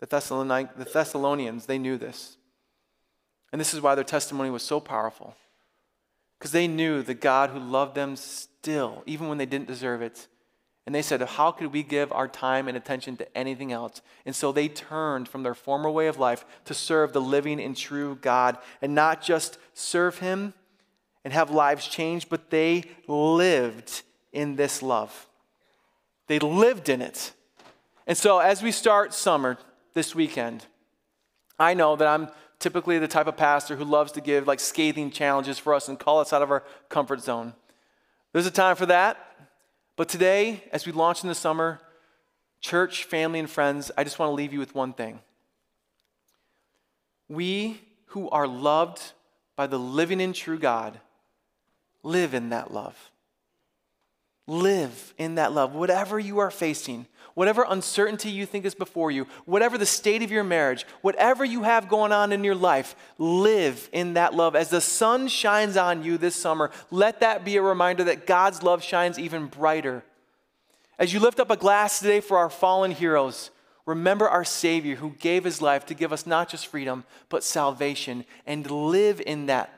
The, 0.00 0.06
the 0.06 0.88
Thessalonians, 0.92 1.66
they 1.66 1.78
knew 1.78 1.96
this. 1.96 2.38
And 3.52 3.60
this 3.60 3.74
is 3.74 3.80
why 3.80 3.94
their 3.94 4.04
testimony 4.04 4.50
was 4.50 4.62
so 4.62 4.80
powerful. 4.80 5.34
Because 6.38 6.52
they 6.52 6.68
knew 6.68 7.02
the 7.02 7.14
God 7.14 7.50
who 7.50 7.58
loved 7.58 7.94
them 7.94 8.16
still, 8.16 9.02
even 9.06 9.28
when 9.28 9.38
they 9.38 9.46
didn't 9.46 9.68
deserve 9.68 10.02
it, 10.02 10.28
and 10.86 10.94
they 10.94 11.02
said, 11.02 11.20
How 11.20 11.52
could 11.52 11.72
we 11.72 11.82
give 11.82 12.10
our 12.12 12.26
time 12.26 12.66
and 12.66 12.76
attention 12.76 13.16
to 13.18 13.36
anything 13.36 13.70
else? 13.70 14.00
And 14.24 14.34
so 14.34 14.50
they 14.50 14.68
turned 14.68 15.28
from 15.28 15.42
their 15.42 15.54
former 15.54 15.90
way 15.90 16.06
of 16.06 16.18
life 16.18 16.44
to 16.64 16.74
serve 16.74 17.12
the 17.12 17.20
living 17.20 17.60
and 17.60 17.76
true 17.76 18.18
God 18.20 18.58
and 18.80 18.94
not 18.94 19.22
just 19.22 19.58
serve 19.74 20.18
Him 20.18 20.54
and 21.24 21.32
have 21.32 21.50
lives 21.50 21.86
changed, 21.86 22.28
but 22.28 22.50
they 22.50 22.84
lived 23.06 24.02
in 24.32 24.56
this 24.56 24.82
love. 24.82 25.28
They 26.26 26.38
lived 26.38 26.88
in 26.88 27.02
it. 27.02 27.32
And 28.06 28.16
so 28.16 28.38
as 28.38 28.62
we 28.62 28.72
start 28.72 29.12
summer 29.12 29.58
this 29.94 30.14
weekend, 30.14 30.64
I 31.58 31.74
know 31.74 31.94
that 31.96 32.08
I'm 32.08 32.30
typically 32.60 32.98
the 32.98 33.08
type 33.08 33.26
of 33.26 33.36
pastor 33.36 33.74
who 33.74 33.84
loves 33.84 34.12
to 34.12 34.20
give 34.20 34.46
like 34.46 34.60
scathing 34.60 35.10
challenges 35.10 35.58
for 35.58 35.74
us 35.74 35.88
and 35.88 35.98
call 35.98 36.20
us 36.20 36.32
out 36.32 36.42
of 36.42 36.50
our 36.50 36.62
comfort 36.88 37.20
zone. 37.20 37.54
There's 38.32 38.46
a 38.46 38.50
time 38.50 38.76
for 38.76 38.86
that. 38.86 39.16
But 39.96 40.08
today, 40.08 40.62
as 40.72 40.86
we 40.86 40.92
launch 40.92 41.22
in 41.22 41.28
the 41.28 41.34
summer, 41.34 41.80
church, 42.60 43.04
family, 43.04 43.38
and 43.38 43.50
friends, 43.50 43.90
I 43.98 44.04
just 44.04 44.18
want 44.18 44.30
to 44.30 44.34
leave 44.34 44.52
you 44.52 44.58
with 44.58 44.74
one 44.74 44.92
thing. 44.92 45.20
We 47.28 47.80
who 48.06 48.28
are 48.30 48.46
loved 48.46 49.12
by 49.56 49.66
the 49.66 49.78
living 49.78 50.20
and 50.20 50.34
true 50.34 50.58
God 50.58 51.00
live 52.02 52.34
in 52.34 52.50
that 52.50 52.72
love. 52.72 53.10
Live 54.46 55.14
in 55.16 55.36
that 55.36 55.52
love. 55.52 55.74
Whatever 55.74 56.18
you 56.18 56.38
are 56.38 56.50
facing, 56.50 57.06
whatever 57.34 57.64
uncertainty 57.68 58.30
you 58.30 58.46
think 58.46 58.64
is 58.64 58.74
before 58.74 59.10
you, 59.10 59.26
whatever 59.44 59.78
the 59.78 59.86
state 59.86 60.22
of 60.22 60.30
your 60.30 60.44
marriage, 60.44 60.86
whatever 61.02 61.44
you 61.44 61.62
have 61.62 61.88
going 61.88 62.12
on 62.12 62.32
in 62.32 62.44
your 62.44 62.54
life, 62.54 62.94
live 63.18 63.88
in 63.92 64.14
that 64.14 64.34
love. 64.34 64.56
As 64.56 64.70
the 64.70 64.80
sun 64.80 65.28
shines 65.28 65.76
on 65.76 66.02
you 66.02 66.18
this 66.18 66.36
summer, 66.36 66.70
let 66.90 67.20
that 67.20 67.44
be 67.44 67.56
a 67.56 67.62
reminder 67.62 68.04
that 68.04 68.26
God's 68.26 68.62
love 68.62 68.82
shines 68.82 69.18
even 69.18 69.46
brighter. 69.46 70.02
As 70.98 71.12
you 71.12 71.20
lift 71.20 71.40
up 71.40 71.50
a 71.50 71.56
glass 71.56 71.98
today 72.00 72.20
for 72.20 72.38
our 72.38 72.50
fallen 72.50 72.90
heroes, 72.90 73.50
remember 73.86 74.28
our 74.28 74.44
Savior 74.44 74.96
who 74.96 75.10
gave 75.18 75.44
his 75.44 75.62
life 75.62 75.86
to 75.86 75.94
give 75.94 76.12
us 76.12 76.26
not 76.26 76.48
just 76.48 76.66
freedom, 76.66 77.04
but 77.28 77.42
salvation, 77.42 78.24
and 78.46 78.70
live 78.70 79.20
in 79.24 79.46
that. 79.46 79.72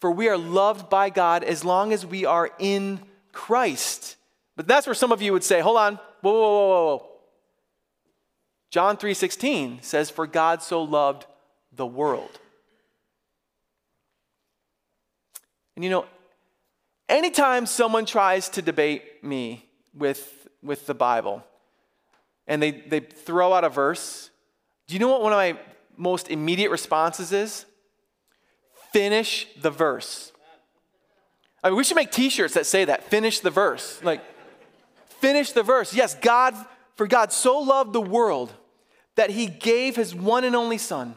For 0.00 0.10
we 0.10 0.28
are 0.28 0.38
loved 0.38 0.90
by 0.90 1.10
God 1.10 1.44
as 1.44 1.64
long 1.64 1.92
as 1.92 2.04
we 2.04 2.24
are 2.24 2.50
in 2.58 3.00
Christ. 3.32 4.16
But 4.56 4.66
that's 4.66 4.86
where 4.86 4.94
some 4.94 5.12
of 5.12 5.22
you 5.22 5.32
would 5.32 5.44
say, 5.44 5.60
hold 5.60 5.76
on, 5.76 5.98
whoa, 6.22 6.32
whoa, 6.32 6.40
whoa, 6.40 6.96
whoa. 6.96 7.08
John 8.70 8.96
3:16 8.96 9.84
says, 9.84 10.08
For 10.08 10.26
God 10.26 10.62
so 10.62 10.82
loved 10.82 11.26
the 11.72 11.86
world. 11.86 12.40
And 15.76 15.84
you 15.84 15.90
know, 15.90 16.06
anytime 17.08 17.66
someone 17.66 18.06
tries 18.06 18.48
to 18.50 18.62
debate 18.62 19.22
me 19.22 19.66
with, 19.94 20.48
with 20.62 20.86
the 20.86 20.94
Bible 20.94 21.44
and 22.46 22.62
they, 22.62 22.70
they 22.70 23.00
throw 23.00 23.52
out 23.52 23.64
a 23.64 23.68
verse, 23.68 24.30
do 24.86 24.94
you 24.94 25.00
know 25.00 25.08
what 25.08 25.22
one 25.22 25.32
of 25.32 25.36
my 25.36 25.58
most 25.96 26.30
immediate 26.30 26.70
responses 26.70 27.32
is? 27.32 27.66
Finish 28.92 29.48
the 29.60 29.70
verse. 29.70 30.32
I 31.62 31.68
mean, 31.68 31.76
we 31.76 31.84
should 31.84 31.96
make 31.96 32.10
t 32.10 32.28
shirts 32.28 32.54
that 32.54 32.66
say 32.66 32.84
that. 32.84 33.04
Finish 33.04 33.40
the 33.40 33.50
verse. 33.50 34.02
Like, 34.02 34.22
finish 35.22 35.52
the 35.52 35.62
verse. 35.62 35.94
Yes, 35.94 36.14
God, 36.16 36.54
for 36.96 37.06
God 37.06 37.32
so 37.32 37.58
loved 37.58 37.94
the 37.94 38.00
world 38.00 38.52
that 39.14 39.30
he 39.30 39.46
gave 39.46 39.96
his 39.96 40.14
one 40.14 40.44
and 40.44 40.56
only 40.56 40.78
Son, 40.78 41.14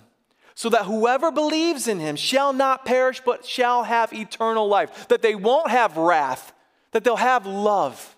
so 0.54 0.70
that 0.70 0.86
whoever 0.86 1.32
believes 1.32 1.88
in 1.88 2.00
him 2.00 2.16
shall 2.16 2.54
not 2.54 2.86
perish, 2.86 3.22
but 3.26 3.46
shall 3.46 3.84
have 3.84 4.14
eternal 4.14 4.68
life. 4.68 5.08
That 5.10 5.22
they 5.22 5.36
won't 5.36 5.70
have 5.70 5.98
wrath, 5.98 6.54
that 6.92 7.04
they'll 7.04 7.18
have 7.18 7.46
love. 7.46 8.16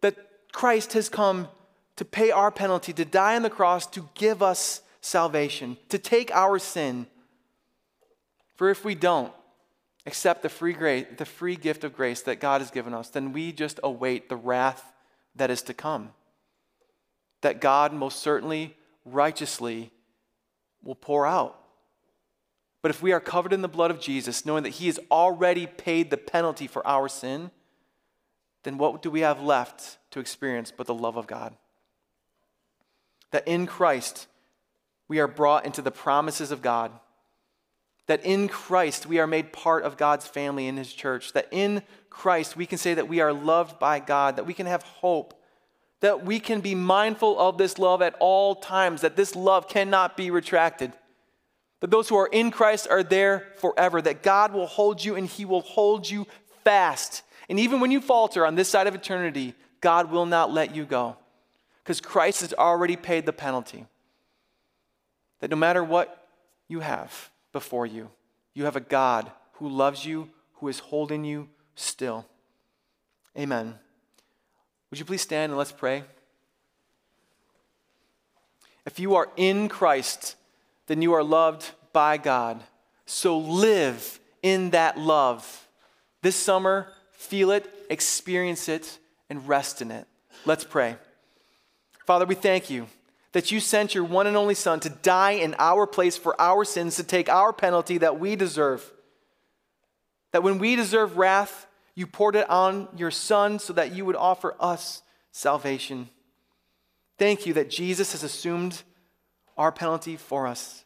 That 0.00 0.16
Christ 0.52 0.94
has 0.94 1.08
come 1.10 1.48
to 1.96 2.04
pay 2.04 2.30
our 2.30 2.50
penalty, 2.50 2.94
to 2.94 3.04
die 3.04 3.36
on 3.36 3.42
the 3.42 3.50
cross, 3.50 3.86
to 3.88 4.08
give 4.14 4.42
us 4.42 4.80
salvation, 5.02 5.76
to 5.88 5.98
take 5.98 6.30
our 6.34 6.58
sin. 6.58 7.06
For 8.54 8.70
if 8.70 8.84
we 8.84 8.94
don't, 8.94 9.32
accept 10.10 10.42
the 10.42 10.48
free, 10.48 10.72
grace, 10.72 11.06
the 11.16 11.24
free 11.24 11.54
gift 11.54 11.84
of 11.84 11.94
grace 11.94 12.22
that 12.22 12.40
God 12.40 12.60
has 12.60 12.72
given 12.72 12.92
us, 12.92 13.10
then 13.10 13.32
we 13.32 13.52
just 13.52 13.78
await 13.84 14.28
the 14.28 14.34
wrath 14.34 14.92
that 15.36 15.52
is 15.52 15.62
to 15.62 15.74
come. 15.74 16.10
That 17.42 17.60
God 17.60 17.92
most 17.92 18.18
certainly, 18.18 18.76
righteously, 19.04 19.92
will 20.82 20.96
pour 20.96 21.28
out. 21.28 21.56
But 22.82 22.90
if 22.90 23.00
we 23.00 23.12
are 23.12 23.20
covered 23.20 23.52
in 23.52 23.62
the 23.62 23.68
blood 23.68 23.92
of 23.92 24.00
Jesus, 24.00 24.44
knowing 24.44 24.64
that 24.64 24.70
He 24.70 24.86
has 24.86 24.98
already 25.12 25.68
paid 25.68 26.10
the 26.10 26.16
penalty 26.16 26.66
for 26.66 26.84
our 26.84 27.08
sin, 27.08 27.52
then 28.64 28.76
what 28.76 29.02
do 29.02 29.12
we 29.12 29.20
have 29.20 29.40
left 29.40 29.98
to 30.10 30.18
experience 30.18 30.72
but 30.76 30.88
the 30.88 30.94
love 30.94 31.16
of 31.16 31.28
God? 31.28 31.54
That 33.30 33.46
in 33.46 33.68
Christ 33.68 34.26
we 35.06 35.20
are 35.20 35.28
brought 35.28 35.64
into 35.64 35.82
the 35.82 35.92
promises 35.92 36.50
of 36.50 36.62
God. 36.62 36.90
That 38.10 38.24
in 38.24 38.48
Christ 38.48 39.06
we 39.06 39.20
are 39.20 39.26
made 39.28 39.52
part 39.52 39.84
of 39.84 39.96
God's 39.96 40.26
family 40.26 40.66
in 40.66 40.76
His 40.76 40.92
church. 40.92 41.32
That 41.32 41.46
in 41.52 41.80
Christ 42.08 42.56
we 42.56 42.66
can 42.66 42.76
say 42.76 42.92
that 42.94 43.06
we 43.06 43.20
are 43.20 43.32
loved 43.32 43.78
by 43.78 44.00
God, 44.00 44.34
that 44.34 44.46
we 44.46 44.52
can 44.52 44.66
have 44.66 44.82
hope, 44.82 45.40
that 46.00 46.24
we 46.26 46.40
can 46.40 46.60
be 46.60 46.74
mindful 46.74 47.38
of 47.38 47.56
this 47.56 47.78
love 47.78 48.02
at 48.02 48.16
all 48.18 48.56
times, 48.56 49.02
that 49.02 49.14
this 49.14 49.36
love 49.36 49.68
cannot 49.68 50.16
be 50.16 50.32
retracted. 50.32 50.92
That 51.78 51.92
those 51.92 52.08
who 52.08 52.16
are 52.16 52.26
in 52.26 52.50
Christ 52.50 52.88
are 52.90 53.04
there 53.04 53.52
forever, 53.58 54.02
that 54.02 54.24
God 54.24 54.52
will 54.52 54.66
hold 54.66 55.04
you 55.04 55.14
and 55.14 55.28
He 55.28 55.44
will 55.44 55.60
hold 55.60 56.10
you 56.10 56.26
fast. 56.64 57.22
And 57.48 57.60
even 57.60 57.78
when 57.78 57.92
you 57.92 58.00
falter 58.00 58.44
on 58.44 58.56
this 58.56 58.68
side 58.68 58.88
of 58.88 58.94
eternity, 58.96 59.54
God 59.80 60.10
will 60.10 60.26
not 60.26 60.50
let 60.50 60.74
you 60.74 60.84
go 60.84 61.16
because 61.84 62.00
Christ 62.00 62.40
has 62.40 62.54
already 62.54 62.96
paid 62.96 63.24
the 63.24 63.32
penalty. 63.32 63.86
That 65.38 65.50
no 65.50 65.56
matter 65.56 65.84
what 65.84 66.26
you 66.66 66.80
have 66.80 67.30
before 67.52 67.86
you, 67.86 68.10
you 68.54 68.64
have 68.64 68.76
a 68.76 68.80
God 68.80 69.30
who 69.54 69.68
loves 69.68 70.04
you, 70.04 70.30
who 70.54 70.68
is 70.68 70.78
holding 70.78 71.24
you 71.24 71.48
still. 71.74 72.26
Amen. 73.38 73.78
Would 74.90 74.98
you 74.98 75.04
please 75.04 75.22
stand 75.22 75.52
and 75.52 75.58
let's 75.58 75.72
pray? 75.72 76.04
If 78.86 78.98
you 78.98 79.14
are 79.14 79.28
in 79.36 79.68
Christ, 79.68 80.36
then 80.86 81.02
you 81.02 81.12
are 81.12 81.22
loved 81.22 81.70
by 81.92 82.16
God. 82.16 82.62
So 83.06 83.38
live 83.38 84.18
in 84.42 84.70
that 84.70 84.98
love. 84.98 85.68
This 86.22 86.36
summer, 86.36 86.88
feel 87.12 87.50
it, 87.50 87.68
experience 87.88 88.68
it, 88.68 88.98
and 89.28 89.46
rest 89.46 89.82
in 89.82 89.90
it. 89.90 90.06
Let's 90.44 90.64
pray. 90.64 90.96
Father, 92.06 92.26
we 92.26 92.34
thank 92.34 92.70
you 92.70 92.86
that 93.32 93.50
you 93.50 93.60
sent 93.60 93.94
your 93.94 94.04
one 94.04 94.26
and 94.26 94.36
only 94.36 94.54
Son 94.54 94.80
to 94.80 94.88
die 94.88 95.32
in 95.32 95.54
our 95.58 95.86
place 95.86 96.16
for 96.16 96.40
our 96.40 96.64
sins, 96.64 96.96
to 96.96 97.04
take 97.04 97.28
our 97.28 97.52
penalty 97.52 97.98
that 97.98 98.18
we 98.18 98.36
deserve. 98.36 98.92
That 100.32 100.42
when 100.42 100.58
we 100.58 100.76
deserve 100.76 101.16
wrath, 101.16 101.66
you 101.94 102.06
poured 102.06 102.36
it 102.36 102.48
on 102.50 102.88
your 102.96 103.10
Son 103.10 103.58
so 103.58 103.72
that 103.72 103.92
you 103.92 104.04
would 104.04 104.16
offer 104.16 104.54
us 104.58 105.02
salvation. 105.32 106.08
Thank 107.18 107.46
you 107.46 107.52
that 107.54 107.70
Jesus 107.70 108.12
has 108.12 108.22
assumed 108.22 108.82
our 109.56 109.70
penalty 109.70 110.16
for 110.16 110.46
us. 110.46 110.84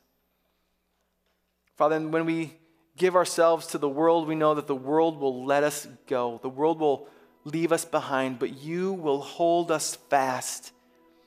Father, 1.77 2.01
when 2.01 2.27
we 2.27 2.55
give 2.97 3.17
ourselves 3.17 3.69
to 3.69 3.79
the 3.79 3.89
world, 3.89 4.29
we 4.29 4.35
know 4.35 4.55
that 4.55 4.67
the 4.67 4.75
world 4.75 5.19
will 5.19 5.45
let 5.45 5.65
us 5.65 5.87
go. 6.07 6.39
The 6.43 6.49
world 6.49 6.79
will 6.79 7.09
leave 7.45 7.73
us 7.73 7.85
behind, 7.85 8.39
but 8.39 8.63
you 8.63 8.93
will 8.93 9.21
hold 9.21 9.71
us 9.71 9.97
fast. 10.09 10.73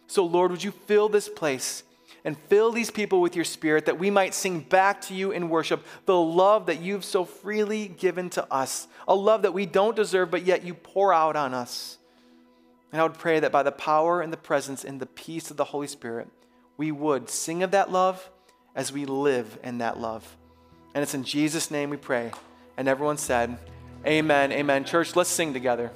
So, 0.08 0.26
Lord, 0.26 0.52
would 0.52 0.64
you 0.64 0.72
fill 0.72 1.10
this 1.10 1.30
place 1.30 1.84
and 2.24 2.38
fill 2.38 2.72
these 2.72 2.92
people 2.92 3.22
with 3.22 3.36
your 3.36 3.46
spirit 3.46 3.86
that 3.86 4.00
we 4.00 4.10
might 4.10 4.34
sing 4.34 4.62
back 4.62 5.02
to 5.02 5.14
you 5.14 5.32
in 5.32 5.50
worship 5.50 5.86
the 6.06 6.20
love 6.20 6.66
that 6.66 6.82
you've 6.82 7.06
so 7.06 7.26
freely 7.26 7.88
given 7.88 8.30
to 8.32 8.52
us, 8.52 8.88
a 9.08 9.16
love 9.16 9.44
that 9.44 9.54
we 9.54 9.66
don't 9.66 9.96
deserve, 9.96 10.32
but 10.32 10.46
yet 10.46 10.64
you 10.64 10.74
pour 10.74 11.14
out 11.14 11.36
on 11.36 11.54
us. 11.54 11.98
And 12.92 13.02
I 13.02 13.04
would 13.04 13.18
pray 13.18 13.40
that 13.40 13.52
by 13.52 13.64
the 13.64 13.72
power 13.72 14.22
and 14.22 14.32
the 14.32 14.38
presence 14.38 14.84
and 14.84 15.00
the 15.00 15.06
peace 15.06 15.52
of 15.52 15.58
the 15.58 15.66
Holy 15.66 15.88
Spirit, 15.88 16.28
we 16.78 16.92
would 16.92 17.30
sing 17.30 17.64
of 17.64 17.72
that 17.72 17.92
love 17.92 18.30
as 18.76 18.92
we 18.92 19.06
live 19.06 19.60
in 19.64 19.80
that 19.80 20.00
love. 20.00 20.38
And 20.94 21.04
it's 21.04 21.14
in 21.14 21.24
Jesus' 21.24 21.70
name 21.70 21.90
we 21.90 21.98
pray. 21.98 22.32
And 22.78 22.88
everyone 22.88 23.18
said, 23.18 23.58
Amen. 24.06 24.52
Amen. 24.52 24.86
Church, 24.86 25.16
let's 25.16 25.30
sing 25.30 25.54
together. 25.54 25.92